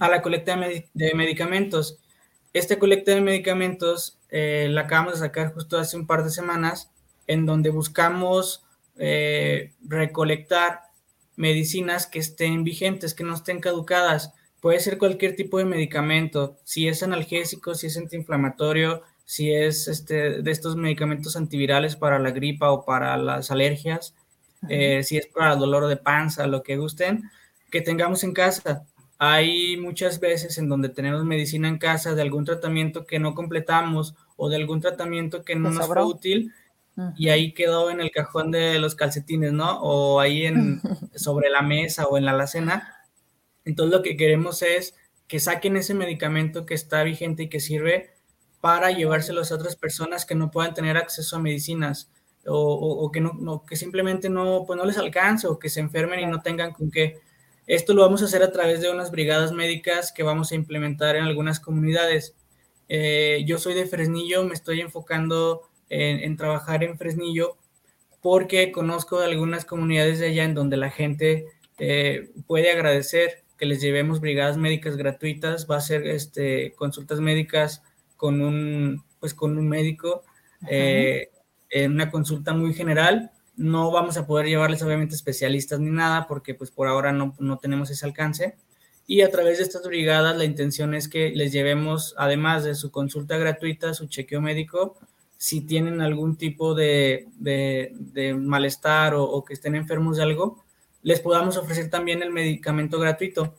[0.00, 1.98] a la colecta de, medicamentos.
[2.52, 6.90] Esta colecta de medicamentos eh, la acabamos de sacar justo hace un par de semanas,
[7.26, 8.63] en donde buscamos
[8.96, 10.80] eh, recolectar
[11.36, 14.32] medicinas que estén vigentes, que no estén caducadas.
[14.60, 20.42] Puede ser cualquier tipo de medicamento, si es analgésico, si es antiinflamatorio, si es este,
[20.42, 24.14] de estos medicamentos antivirales para la gripa o para las alergias,
[24.68, 27.30] eh, si es para el dolor de panza, lo que gusten,
[27.70, 28.86] que tengamos en casa.
[29.18, 34.14] Hay muchas veces en donde tenemos medicina en casa de algún tratamiento que no completamos
[34.36, 36.52] o de algún tratamiento que no nos fue útil
[37.16, 39.80] y ahí quedó en el cajón de los calcetines, ¿no?
[39.80, 40.80] O ahí en,
[41.14, 43.06] sobre la mesa o en la alacena.
[43.64, 44.94] Entonces lo que queremos es
[45.26, 48.14] que saquen ese medicamento que está vigente y que sirve
[48.60, 52.10] para llevárselos a otras personas que no puedan tener acceso a medicinas
[52.46, 56.26] o, que, no, que simplemente no, pues no les alcance o que se enfermen y
[56.26, 57.20] no tengan con qué.
[57.66, 61.16] Esto lo vamos a hacer a través de unas brigadas médicas que vamos a implementar
[61.16, 62.34] en algunas comunidades.
[62.88, 67.56] Eh, yo soy de Fresnillo, me estoy enfocando en, trabajar en Fresnillo
[68.22, 71.46] porque conozco algunas comunidades de allá en donde la gente
[71.78, 77.82] eh, puede agradecer que les llevemos brigadas médicas gratuitas, va a ser este, consultas médicas
[78.16, 80.24] con un, pues, con un médico,
[80.68, 81.30] eh,
[81.70, 86.54] en una consulta muy general no vamos a poder llevarles obviamente especialistas ni nada porque
[86.54, 88.56] pues por ahora no, no tenemos ese alcance.
[89.06, 92.90] Y a través de estas brigadas la intención es que les llevemos, además de su
[92.90, 94.96] consulta gratuita, su chequeo médico,
[95.36, 100.62] si tienen algún tipo de, de, malestar o, que estén enfermos de algo,
[101.02, 103.54] les podamos ofrecer también el medicamento gratuito,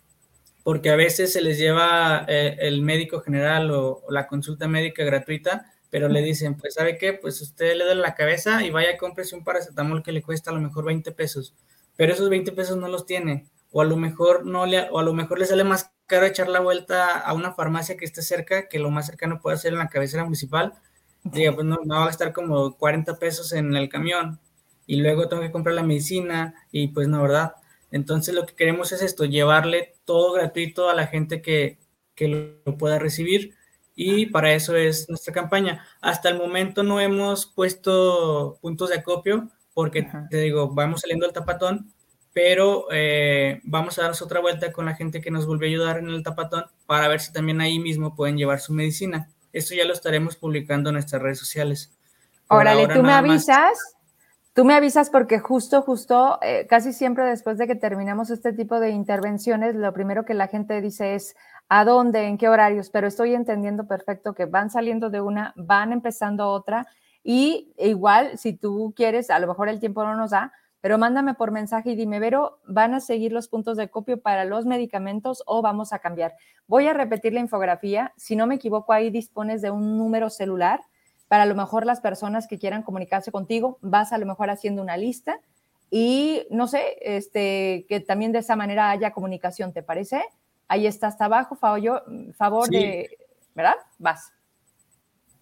[0.64, 5.72] porque a veces se les lleva eh, el médico general o, la consulta médica gratuita,
[5.90, 7.14] pero le dicen, pues, ¿sabe qué?
[7.14, 10.54] Pues usted le da la cabeza y vaya, cómprese un paracetamol que le cuesta a
[10.54, 11.54] lo mejor 20 pesos,
[11.96, 15.04] pero esos 20 pesos no los tiene, o a lo mejor no le, o a
[15.04, 18.68] lo mejor le sale más caro echar la vuelta a una farmacia que esté cerca,
[18.68, 20.74] que lo más cercano puede ser en la cabecera municipal,
[21.26, 24.40] diga, pues no, va a gastar como 40 pesos en el camión,
[24.88, 27.54] y luego tengo que comprar la medicina, y pues no, ¿verdad?
[27.92, 31.80] Entonces lo que queremos es esto, llevarle todo gratuito a la gente que,
[32.16, 32.28] que
[32.66, 33.56] lo pueda recibir
[33.96, 35.86] y para eso es nuestra campaña.
[36.02, 41.34] Hasta el momento no hemos puesto puntos de acopio porque, te digo, vamos saliendo del
[41.34, 41.94] tapatón,
[42.34, 45.98] pero eh, vamos a darnos otra vuelta con la gente que nos volvió a ayudar
[46.00, 49.30] en el tapatón para ver si también ahí mismo pueden llevar su medicina.
[49.56, 51.98] Esto ya lo estaremos publicando en nuestras redes sociales.
[52.50, 53.96] Órale, tú me avisas.
[54.54, 58.82] Tú me avisas porque justo, justo, eh, casi siempre después de que terminamos este tipo
[58.82, 61.36] de intervenciones, lo primero que la gente dice es,
[61.70, 65.94] a dónde, en qué horarios, pero estoy entendiendo perfecto que van saliendo de una, van
[65.94, 66.88] empezando otra
[67.24, 71.34] y igual si tú quieres, a lo mejor el tiempo no nos da, pero mándame
[71.34, 75.44] por mensaje y dime, Vero, ¿van a seguir los puntos de copio para los medicamentos
[75.46, 76.36] o vamos a cambiar?
[76.68, 80.82] Voy a repetir la infografía, si no me equivoco, ahí dispones de un número celular
[81.28, 84.82] para a lo mejor las personas que quieran comunicarse contigo, vas a lo mejor haciendo
[84.82, 85.40] una lista
[85.90, 90.24] y no sé, este, que también de esa manera haya comunicación, ¿te parece?
[90.68, 92.04] Ahí está hasta abajo, favor,
[92.36, 93.18] favor de,
[93.54, 93.76] ¿verdad?
[93.98, 94.32] Vas.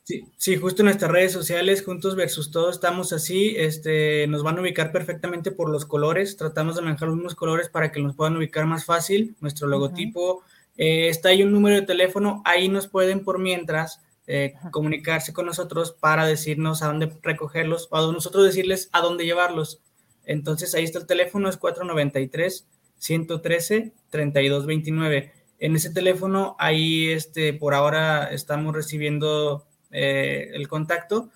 [0.06, 4.58] Sí, sí, justo en nuestras redes sociales, Juntos versus Todos, estamos así, este, nos van
[4.58, 8.14] a ubicar perfectamente por los colores, tratamos de manejar los mismos colores para que nos
[8.14, 10.44] puedan ubicar más fácil, nuestro logotipo,
[10.76, 15.46] eh, está ahí un número de teléfono, ahí nos pueden por mientras eh, comunicarse con
[15.46, 19.82] nosotros para decirnos a dónde recogerlos o a nosotros decirles a dónde llevarlos.
[20.26, 25.32] Entonces ahí está el teléfono, es 493 113 3229.
[25.60, 31.30] En ese teléfono, ahí este, por ahora estamos recibiendo eh, el contacto.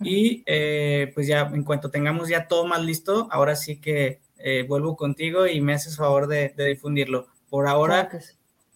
[0.00, 4.64] Y eh, pues ya en cuanto tengamos ya todo más listo, ahora sí que eh,
[4.66, 7.28] vuelvo contigo y me haces favor de, difundirlo.
[7.50, 8.08] Por ahora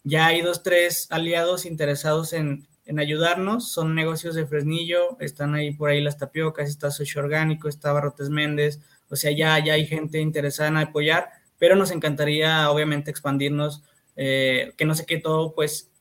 [0.03, 5.73] ya hay dos, tres aliados interesados en, en, ayudarnos, son negocios de Fresnillo, están ahí
[5.73, 9.85] por ahí las tapiocas, está Socio Orgánico, está Barrotes Méndez, o sea, ya, ya hay
[9.85, 11.29] gente interesada en apoyar
[11.63, 13.83] pero nos encantaría obviamente expandirnos,
[14.17, 15.92] eh, que no se quede todo pues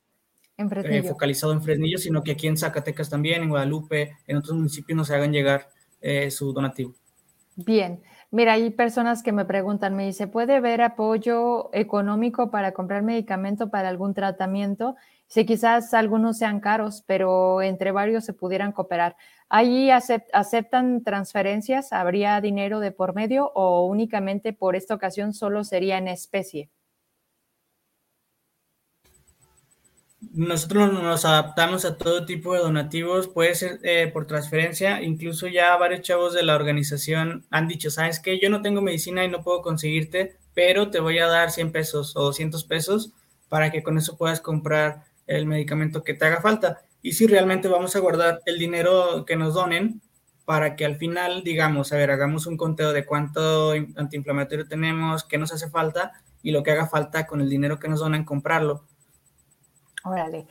[0.58, 4.96] eh, focalizado en Fresnillo, sino que aquí en Zacatecas también, en Guadalupe, en otros municipios
[4.96, 5.68] nos hagan llegar
[6.00, 6.94] eh, su donativo.
[7.56, 13.02] Bien, mira, hay personas que me preguntan, me dice, ¿puede haber apoyo económico para comprar
[13.02, 14.96] medicamento para algún tratamiento?
[15.26, 19.16] Si quizás algunos sean caros, pero entre varios se pudieran cooperar.
[19.48, 21.92] ¿Allí aceptan transferencias?
[21.92, 26.70] ¿Habría dinero de por medio o únicamente por esta ocasión solo sería en especie?
[30.30, 35.76] Nosotros nos adaptamos a todo tipo de donativos, puede ser eh, por transferencia, incluso ya
[35.76, 39.42] varios chavos de la organización han dicho, sabes que yo no tengo medicina y no
[39.42, 43.12] puedo conseguirte, pero te voy a dar 100 pesos o 200 pesos
[43.48, 47.68] para que con eso puedas comprar el medicamento que te haga falta y si realmente
[47.68, 50.00] vamos a guardar el dinero que nos donen
[50.44, 55.36] para que al final digamos, a ver, hagamos un conteo de cuánto antiinflamatorio tenemos, qué
[55.36, 56.12] nos hace falta
[56.42, 58.84] y lo que haga falta con el dinero que nos donan, comprarlo.
[60.04, 60.46] Órale.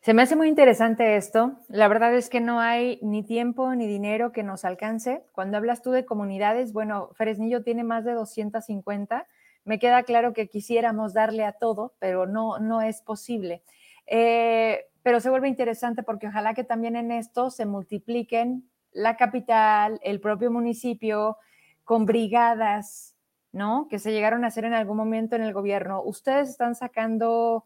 [0.00, 1.58] Se me hace muy interesante esto.
[1.68, 5.22] La verdad es que no hay ni tiempo ni dinero que nos alcance.
[5.32, 9.26] Cuando hablas tú de comunidades, bueno, Fresnillo tiene más de 250.
[9.64, 13.62] Me queda claro que quisiéramos darle a todo, pero no, no es posible.
[14.06, 20.00] Eh, pero se vuelve interesante porque ojalá que también en esto se multipliquen la capital,
[20.02, 21.36] el propio municipio,
[21.84, 23.16] con brigadas,
[23.52, 23.88] ¿no?
[23.88, 26.02] Que se llegaron a hacer en algún momento en el gobierno.
[26.02, 27.64] Ustedes están sacando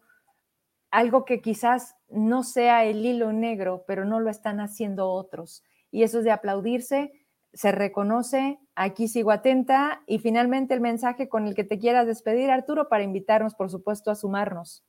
[0.93, 5.63] algo que quizás no sea el hilo negro, pero no lo están haciendo otros.
[5.89, 7.11] Y eso es de aplaudirse,
[7.51, 12.51] se reconoce, aquí sigo atenta y finalmente el mensaje con el que te quieras despedir,
[12.51, 14.83] Arturo, para invitarnos, por supuesto, a sumarnos.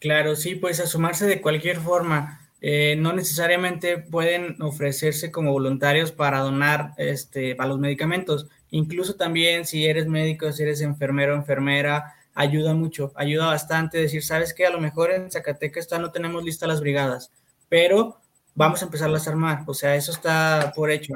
[0.00, 2.50] Claro, sí, pues a sumarse de cualquier forma.
[2.60, 8.48] Eh, no necesariamente pueden ofrecerse como voluntarios para donar este, para los medicamentos.
[8.70, 14.54] Incluso también si eres médico, si eres enfermero enfermera, ayuda mucho, ayuda bastante decir, sabes
[14.54, 17.32] que a lo mejor en Zacatecas no tenemos listas las brigadas,
[17.68, 18.20] pero
[18.54, 21.14] vamos a empezarlas a armar, o sea, eso está por hecho.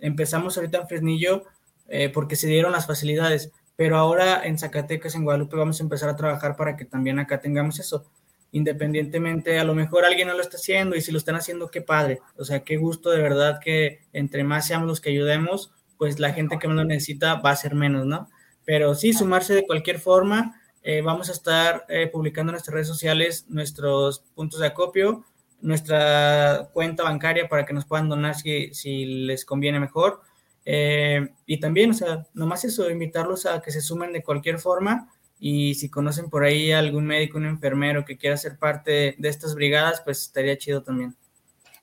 [0.00, 1.44] Empezamos ahorita en Fresnillo
[1.88, 6.08] eh, porque se dieron las facilidades, pero ahora en Zacatecas, en Guadalupe, vamos a empezar
[6.08, 8.06] a trabajar para que también acá tengamos eso
[8.52, 11.80] independientemente, a lo mejor alguien no lo está haciendo y si lo están haciendo, qué
[11.80, 12.20] padre.
[12.36, 16.34] O sea, qué gusto de verdad que entre más seamos los que ayudemos, pues la
[16.34, 18.28] gente que menos necesita va a ser menos, ¿no?
[18.64, 20.60] Pero sí, sumarse de cualquier forma.
[20.82, 25.24] Eh, vamos a estar eh, publicando en nuestras redes sociales nuestros puntos de acopio,
[25.60, 30.22] nuestra cuenta bancaria para que nos puedan donar si, les conviene mejor.
[30.64, 35.08] Eh, y también, o sea, nomás eso, invitarlos a que se sumen de cualquier forma
[35.38, 39.54] y si conocen por ahí algún médico, un enfermero que quiera ser parte de estas
[39.54, 41.16] brigadas, pues estaría chido también.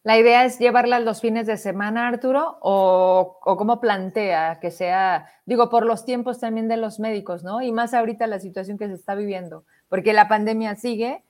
[0.04, 2.58] ¿La idea es llevarla los fines de semana, Arturo?
[2.62, 7.62] ¿O, o cómo plantea que sea, digo, por los tiempos también de los médicos, ¿no?
[7.62, 11.24] Y más ahorita la situación que se está viviendo, porque la pandemia sigue,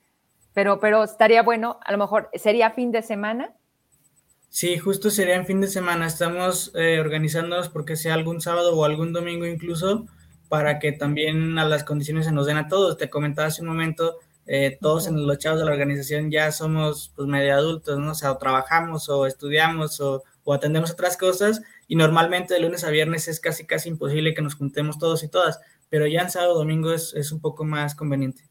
[0.52, 3.54] pero, pero estaría bueno, a lo mejor sería fin de semana.
[4.48, 6.06] Sí, justo sería en fin de semana.
[6.06, 10.06] Estamos eh, organizándonos porque sea algún sábado o algún domingo incluso
[10.48, 12.96] para que también a las condiciones se nos den a todos.
[12.96, 14.18] Te comentaba hace un momento,
[14.52, 18.10] eh, todos en los chavos de la organización ya somos pues medio adultos, ¿no?
[18.10, 22.82] O sea, o trabajamos o estudiamos o, o, atendemos otras cosas y normalmente de lunes
[22.82, 26.30] a viernes es casi casi imposible que nos juntemos todos y todas, pero ya en
[26.30, 28.42] sábado domingo es, es un poco más conveniente.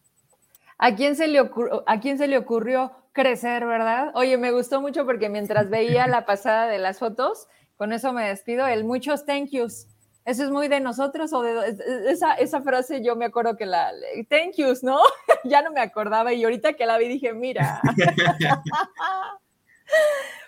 [0.78, 4.14] ¿A quién, se le ocurrió, ¿A quién se le ocurrió crecer, verdad?
[4.16, 8.26] Oye, me gustó mucho porque mientras veía la pasada de las fotos, con eso me
[8.26, 9.88] despido, el muchos thank yous
[10.30, 11.76] eso es muy de nosotros o de
[12.08, 13.92] esa, esa frase yo me acuerdo que la
[14.30, 15.00] thank yous, ¿no?
[15.44, 17.82] ya no me acordaba y ahorita que la vi dije, mira.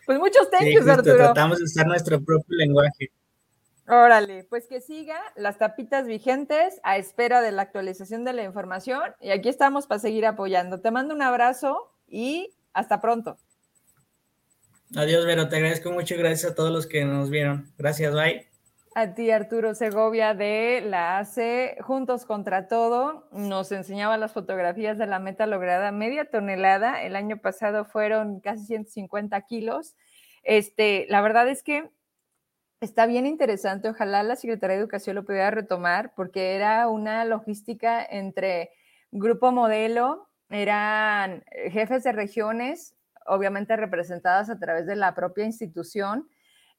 [0.06, 1.16] pues muchos thank yous, Arturo.
[1.16, 3.12] Tratamos de usar nuestro propio lenguaje.
[3.88, 9.02] Órale, pues que siga las tapitas vigentes a espera de la actualización de la información
[9.20, 10.80] y aquí estamos para seguir apoyando.
[10.80, 13.38] Te mando un abrazo y hasta pronto.
[14.96, 17.72] Adiós, Vero, te agradezco mucho y gracias a todos los que nos vieron.
[17.78, 18.51] Gracias, bye.
[18.94, 25.08] A ti, Arturo Segovia, de la ACE, Juntos contra Todo, nos enseñaba las fotografías de
[25.08, 29.96] la meta lograda, media tonelada, el año pasado fueron casi 150 kilos.
[30.44, 31.90] Este, la verdad es que
[32.82, 38.04] está bien interesante, ojalá la Secretaría de Educación lo pudiera retomar, porque era una logística
[38.04, 38.72] entre
[39.12, 42.94] grupo modelo, eran jefes de regiones,
[43.26, 46.28] obviamente representadas a través de la propia institución,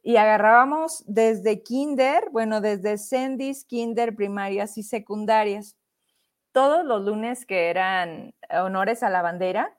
[0.03, 5.77] y agarrábamos desde kinder, bueno, desde sendis, kinder, primarias y secundarias.
[6.53, 9.77] Todos los lunes que eran honores a la bandera,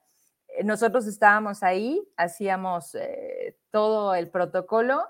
[0.48, 5.02] eh, nosotros estábamos ahí, hacíamos eh, todo el protocolo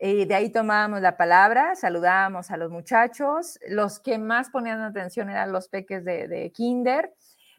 [0.00, 5.30] y de ahí tomábamos la palabra, saludábamos a los muchachos, los que más ponían atención
[5.30, 7.14] eran los peques de, de kinder,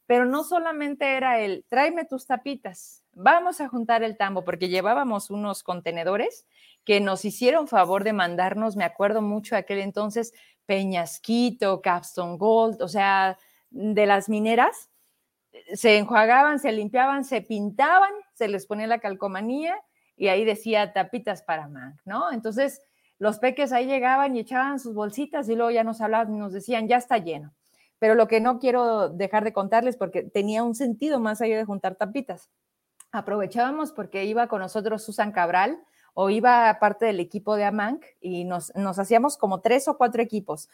[0.05, 5.29] pero no solamente era el, tráeme tus tapitas, vamos a juntar el tambo, porque llevábamos
[5.29, 6.45] unos contenedores
[6.83, 10.33] que nos hicieron favor de mandarnos, me acuerdo mucho aquel entonces,
[10.65, 13.37] Peñasquito, Capstone Gold, o sea,
[13.71, 14.89] de las mineras,
[15.73, 19.75] se enjuagaban, se limpiaban, se pintaban, se les ponía la calcomanía
[20.15, 22.31] y ahí decía tapitas para man, ¿no?
[22.31, 22.81] Entonces,
[23.17, 26.53] los peques ahí llegaban y echaban sus bolsitas y luego ya nos hablaban y nos
[26.53, 27.53] decían, ya está lleno.
[27.99, 31.65] Pero lo que no quiero dejar de contarles, porque tenía un sentido más allá de
[31.65, 32.49] juntar tapitas.
[33.11, 35.79] Aprovechábamos porque iba con nosotros Susan Cabral,
[36.15, 40.23] o iba parte del equipo de AMANC y nos, nos hacíamos como tres o cuatro
[40.23, 40.69] equipos.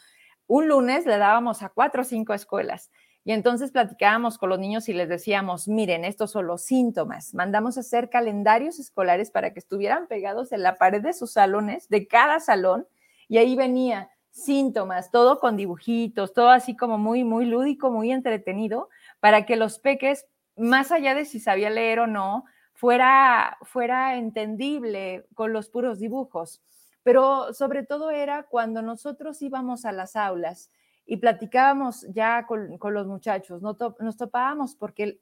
[0.46, 2.90] Un lunes le dábamos a cuatro o cinco escuelas
[3.24, 7.34] y entonces platicábamos con los niños y les decíamos, miren, estos son los síntomas.
[7.34, 11.88] Mandamos a hacer calendarios escolares para que estuvieran pegados en la pared de sus salones,
[11.88, 12.86] de cada salón,
[13.28, 18.88] y ahí venía síntomas, todo con dibujitos, todo así como muy, muy lúdico, muy entretenido,
[19.20, 20.26] para que los peques,
[20.56, 26.62] más allá de si sabía leer o no, fuera, fuera entendible con los puros dibujos.
[27.02, 30.70] Pero sobre todo era cuando nosotros íbamos a las aulas
[31.04, 35.20] y platicábamos ya con, los muchachos, nos topábamos porque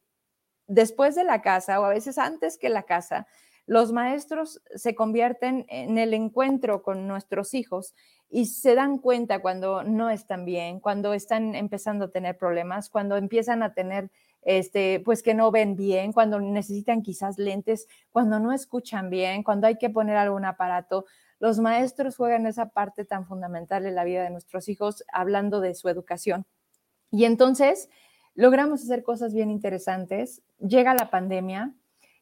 [0.66, 3.26] después de la casa o a veces antes que la casa,
[3.66, 7.94] los maestros se convierten en el encuentro con nuestros hijos
[8.30, 13.16] y se dan cuenta cuando no están bien, cuando están empezando a tener problemas, cuando
[13.16, 14.10] empiezan a tener
[14.42, 19.66] este, pues que no ven bien, cuando necesitan quizás lentes, cuando no escuchan bien, cuando
[19.66, 21.06] hay que poner algún aparato.
[21.40, 25.74] Los maestros juegan esa parte tan fundamental en la vida de nuestros hijos, hablando de
[25.74, 26.46] su educación.
[27.10, 27.90] Y entonces
[28.34, 30.42] logramos hacer cosas bien interesantes.
[30.60, 31.74] Llega la pandemia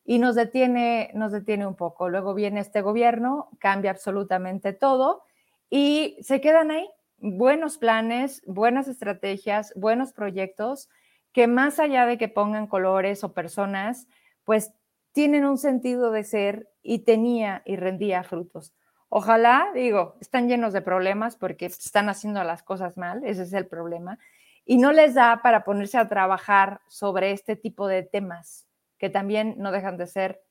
[0.05, 2.09] y nos detiene, nos detiene un poco.
[2.09, 5.28] Luego viene este gobierno, cambia absolutamente todo
[5.71, 6.89] y se quedan ahí
[7.21, 10.89] buenos planes, buenas estrategias, buenos proyectos
[11.33, 14.07] que más allá de que pongan colores o personas,
[14.45, 14.73] pues
[15.13, 18.75] tienen un sentido de ser y tenía y rendía frutos.
[19.09, 23.67] Ojalá, digo, están llenos de problemas porque están haciendo las cosas mal, ese es el
[23.67, 24.19] problema,
[24.65, 28.67] y no les da para ponerse a trabajar sobre este tipo de temas
[28.99, 30.43] que también no dejan de ser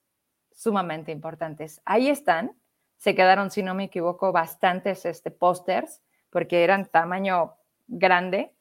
[0.51, 1.81] sumamente importantes.
[1.85, 2.53] Ahí están,
[2.97, 7.55] se quedaron, si no me equivoco, bastantes este, pósters porque eran tamaño
[7.87, 8.53] grande.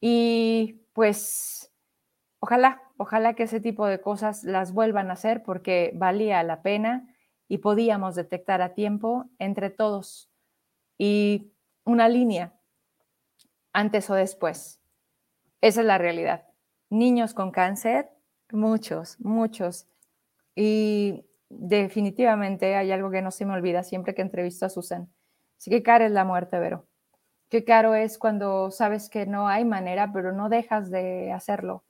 [0.00, 1.72] Y pues
[2.38, 7.14] ojalá, ojalá que ese tipo de cosas las vuelvan a hacer porque valía la pena
[7.48, 10.30] y podíamos detectar a tiempo entre todos
[10.98, 11.52] y
[11.84, 12.54] una línea
[13.72, 14.80] antes o después.
[15.60, 16.46] Esa es la realidad.
[16.90, 18.10] Niños con cáncer,
[18.50, 19.86] muchos, muchos.
[20.54, 21.24] Y
[21.58, 25.08] definitivamente hay algo que no se me olvida siempre que entrevisto a Susan.
[25.58, 26.86] Así que cara es la muerte, Vero.
[27.48, 31.84] Qué caro es cuando sabes que no hay manera, pero no dejas de hacerlo.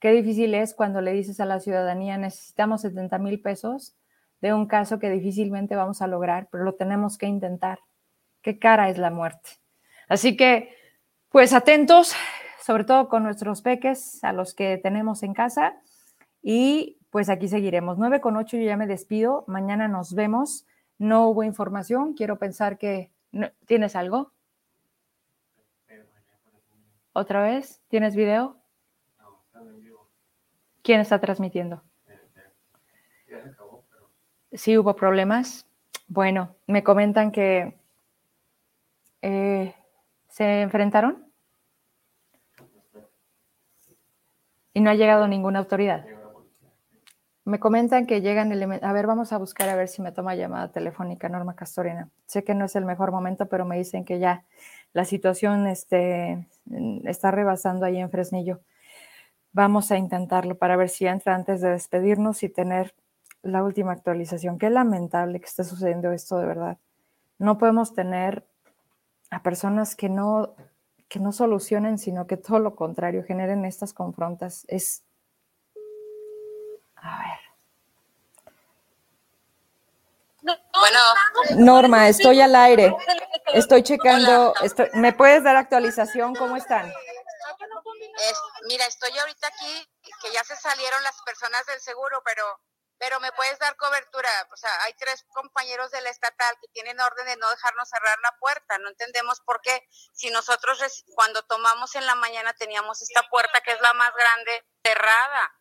[0.00, 3.96] Qué difícil es cuando le dices a la ciudadanía, necesitamos 70 mil pesos
[4.40, 7.80] de un caso que difícilmente vamos a lograr, pero lo tenemos que intentar.
[8.42, 9.50] Qué cara es la muerte.
[10.08, 10.74] Así que,
[11.30, 12.14] pues atentos,
[12.60, 15.76] sobre todo con nuestros peques, a los que tenemos en casa.
[16.42, 17.96] Y pues aquí seguiremos.
[17.96, 19.44] 9 con 8 yo ya me despido.
[19.46, 20.66] Mañana nos vemos.
[20.98, 22.14] No hubo información.
[22.14, 23.12] Quiero pensar que...
[23.66, 24.32] ¿Tienes algo?
[27.12, 27.80] ¿Otra vez?
[27.86, 28.56] ¿Tienes video?
[30.82, 31.84] ¿Quién está transmitiendo?
[34.52, 35.68] Sí hubo problemas.
[36.08, 37.78] Bueno, me comentan que
[39.22, 39.72] eh,
[40.26, 41.30] se enfrentaron
[44.72, 46.04] y no ha llegado ninguna autoridad.
[47.46, 48.88] Me comentan que llegan elementos.
[48.88, 52.08] A ver, vamos a buscar a ver si me toma llamada telefónica Norma Castorena.
[52.26, 54.44] Sé que no es el mejor momento, pero me dicen que ya
[54.94, 56.48] la situación este,
[57.04, 58.60] está rebasando ahí en Fresnillo.
[59.52, 62.94] Vamos a intentarlo para ver si entra antes de despedirnos y tener
[63.42, 64.58] la última actualización.
[64.58, 66.78] Qué lamentable que esté sucediendo esto de verdad.
[67.38, 68.44] No podemos tener
[69.30, 70.54] a personas que no,
[71.08, 74.64] que no solucionen, sino que todo lo contrario, generen estas confrontas.
[74.68, 75.03] Es.
[77.04, 77.44] A ver.
[80.72, 81.00] Bueno.
[81.56, 82.94] Norma, estoy al aire.
[83.52, 84.54] Estoy checando.
[84.94, 86.34] ¿Me puedes dar actualización?
[86.34, 86.92] ¿Cómo están?
[88.68, 89.88] mira, estoy ahorita aquí,
[90.22, 92.60] que ya se salieron las personas del seguro, pero
[92.96, 94.30] pero me puedes dar cobertura.
[94.52, 98.16] O sea, hay tres compañeros de la estatal que tienen orden de no dejarnos cerrar
[98.22, 98.78] la puerta.
[98.78, 99.86] No entendemos por qué.
[100.12, 100.78] Si nosotros
[101.14, 105.52] cuando tomamos en la mañana teníamos esta puerta que es la más grande cerrada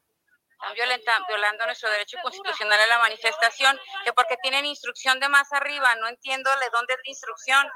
[0.96, 5.96] están violando nuestro derecho constitucional a la manifestación, que porque tienen instrucción de más arriba,
[5.96, 7.68] no entiendo de dónde es la instrucción.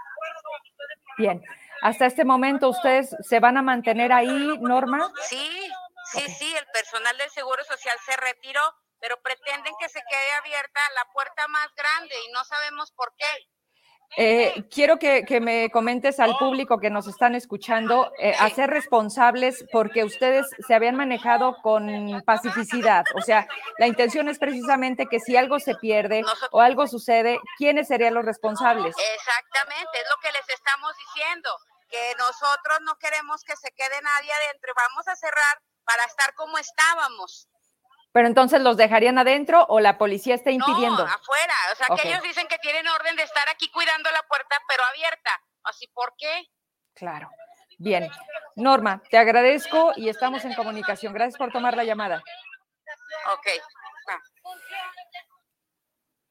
[1.17, 1.43] Bien,
[1.81, 5.11] hasta este momento ustedes se van a mantener ahí, Norma.
[5.23, 5.71] Sí,
[6.11, 8.61] sí, sí, el personal del Seguro Social se retiró,
[8.99, 13.49] pero pretenden que se quede abierta la puerta más grande y no sabemos por qué.
[14.15, 19.65] Eh, quiero que, me comentes al público que nos están escuchando eh, a ser responsables
[19.71, 23.05] porque ustedes se habían manejado con pacificidad.
[23.15, 23.47] O sea,
[23.77, 28.25] la intención es precisamente que si algo se pierde o algo sucede, ¿quiénes serían los
[28.25, 28.95] responsables?
[29.15, 31.49] Exactamente, es lo que les estamos diciendo,
[31.89, 36.57] que nosotros no queremos que se quede nadie adentro, vamos a cerrar para estar como
[36.57, 37.47] estábamos.
[38.17, 41.05] Pero entonces los dejarían adentro o la policía está impidiendo.
[41.05, 41.53] No, afuera.
[41.71, 44.83] O sea, que ellos dicen que tienen orden de estar aquí cuidando la puerta, pero
[44.85, 45.39] abierta.
[45.61, 46.49] Así, ¿por qué?
[46.95, 47.29] Claro.
[47.77, 48.09] Bien.
[48.55, 51.13] Norma, te agradezco y estamos en comunicación.
[51.13, 52.23] Gracias por tomar la llamada.
[53.33, 53.47] Ok.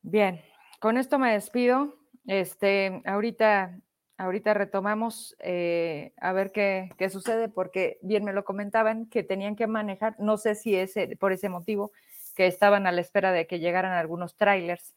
[0.03, 0.45] Bien,
[0.81, 1.95] con esto me despido.
[2.27, 3.79] Este, ahorita
[4.19, 9.67] ahorita retomamos eh, a ver qué, sucede, porque bien me lo comentaban que tenían que
[9.67, 11.93] manejar, no sé si es por ese motivo,
[12.35, 14.95] que estaban a la espera de que llegaran algunos trailers,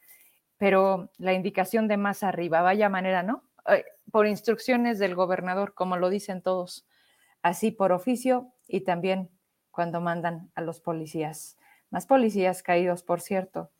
[0.58, 3.44] pero la indicación de más arriba, vaya manera, ¿no?
[4.12, 6.88] por instrucciones del gobernador, como lo dicen todos,
[7.42, 9.30] así por oficio y también
[9.72, 11.58] cuando mandan a los policías.
[11.90, 13.72] Más policías caídos, por cierto.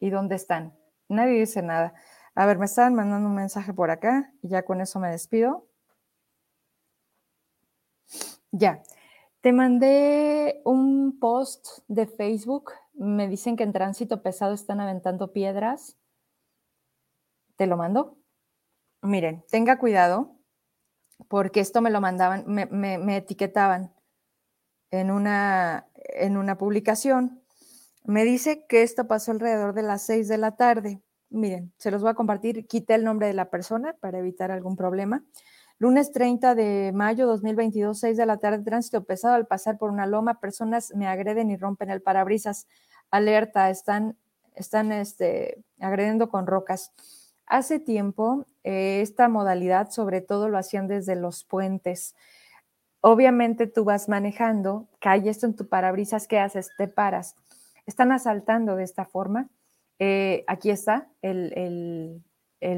[0.00, 0.76] ¿Y dónde están?
[1.08, 1.94] Nadie dice nada.
[2.34, 5.66] A ver, me están mandando un mensaje por acá y ya con eso me despido.
[8.50, 8.82] Ya.
[9.40, 12.72] Te mandé un post de Facebook.
[12.94, 15.96] Me dicen que en tránsito pesado están aventando piedras.
[17.56, 18.16] ¿Te lo mando?
[19.02, 20.36] Miren, tenga cuidado
[21.28, 23.92] porque esto me lo mandaban, me, etiquetaban
[24.90, 27.42] en una, en una publicación.
[28.04, 31.02] Me dice que esto pasó alrededor de las 6 de la tarde.
[31.32, 32.66] Miren, se los voy a compartir.
[32.66, 35.24] Quité el nombre de la persona para evitar algún problema.
[35.78, 40.06] Lunes 30 de mayo 2022, 6 de la tarde, tránsito pesado al pasar por una
[40.06, 42.68] loma, personas me agreden y rompen el parabrisas.
[43.10, 44.16] Alerta, están,
[44.54, 46.92] están este, agrediendo con rocas.
[47.46, 52.14] Hace tiempo, eh, esta modalidad sobre todo lo hacían desde los puentes.
[53.00, 56.68] Obviamente tú vas manejando, cae esto en tu parabrisas, ¿qué haces?
[56.78, 57.34] Te paras.
[57.86, 59.48] Están asaltando de esta forma.
[59.98, 62.22] Eh, aquí está el,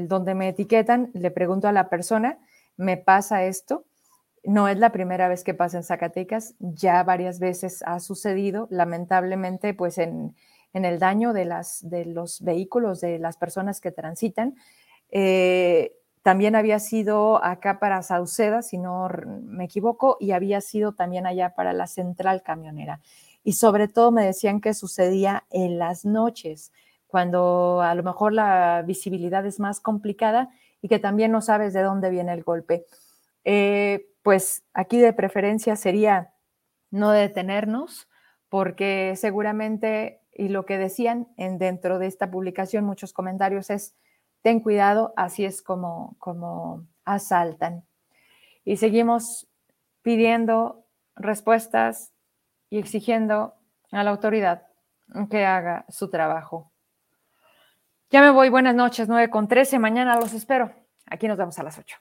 [0.07, 2.39] donde me etiquetan, le pregunto a la persona,
[2.77, 3.85] me pasa esto.
[4.43, 9.73] No es la primera vez que pasa en Zacatecas, ya varias veces ha sucedido, lamentablemente,
[9.73, 10.35] pues en,
[10.73, 14.55] el daño de los vehículos, de las personas que transitan.
[15.09, 19.07] Eh, también había sido acá para Sauceda, si no
[19.43, 22.99] me equivoco, y había sido también allá para la central camionera.
[23.43, 26.71] Y sobre todo me decían que sucedía en las noches,
[27.15, 30.49] cuando a lo mejor la visibilidad es más complicada
[30.81, 32.87] y que también no sabes de dónde viene el golpe.
[33.45, 36.33] Eh, pues aquí de preferencia sería
[36.91, 38.09] no detenernos,
[38.49, 43.95] porque seguramente, y lo que decían en, dentro de esta publicación, muchos comentarios es,
[44.41, 47.85] ten cuidado, así es como, como asaltan.
[48.65, 49.47] Y seguimos
[50.01, 50.85] pidiendo
[51.15, 52.11] respuestas
[52.69, 53.53] y exigiendo
[53.93, 54.67] a la autoridad
[55.29, 56.73] que haga su trabajo.
[58.11, 59.79] Ya me voy, buenas noches, 9 con 13.
[59.79, 60.71] Mañana los espero.
[61.09, 61.97] Aquí nos vemos a las 8.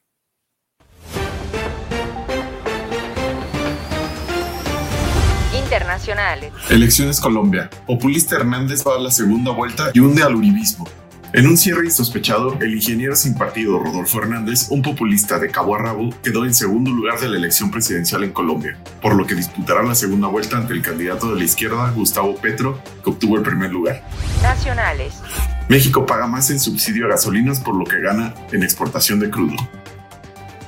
[5.54, 6.52] Internacionales.
[6.68, 7.70] Elecciones Colombia.
[7.86, 10.86] Populista Hernández va a la segunda vuelta y hunde al uribismo.
[11.32, 15.78] En un cierre insospechado, el ingeniero sin partido Rodolfo Hernández, un populista de cabo a
[15.78, 19.82] rabo, quedó en segundo lugar de la elección presidencial en Colombia, por lo que disputará
[19.82, 23.72] la segunda vuelta ante el candidato de la izquierda, Gustavo Petro, que obtuvo el primer
[23.72, 24.04] lugar.
[24.42, 25.14] Nacionales.
[25.68, 29.56] México paga más en subsidio a gasolinas por lo que gana en exportación de crudo.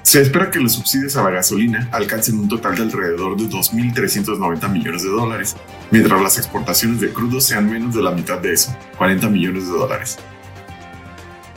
[0.02, 4.70] Se espera que los subsidios a la gasolina alcancen un total de alrededor de 2.390
[4.70, 5.56] millones de dólares,
[5.90, 9.72] mientras las exportaciones de crudo sean menos de la mitad de eso, 40 millones de
[9.72, 10.16] dólares.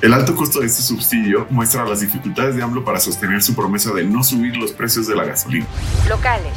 [0.01, 3.91] El alto costo de este subsidio muestra las dificultades de AMLO para sostener su promesa
[3.93, 5.65] de no subir los precios de la gasolina.
[6.07, 6.53] Locales.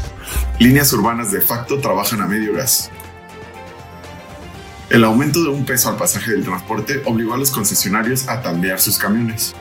[0.59, 2.91] Líneas urbanas de facto trabajan a medio gas.
[4.93, 8.78] El aumento de un peso al pasaje del transporte obligó a los concesionarios a tandear
[8.78, 9.55] sus camiones.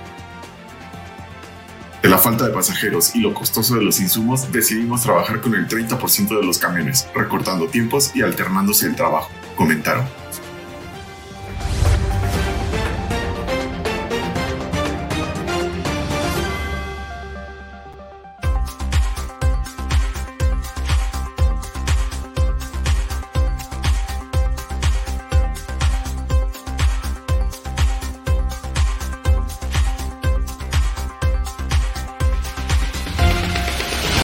[2.03, 5.69] De la falta de pasajeros y lo costoso de los insumos, decidimos trabajar con el
[5.69, 10.05] 30% de los camiones, recortando tiempos y alternándose el trabajo, comentaron.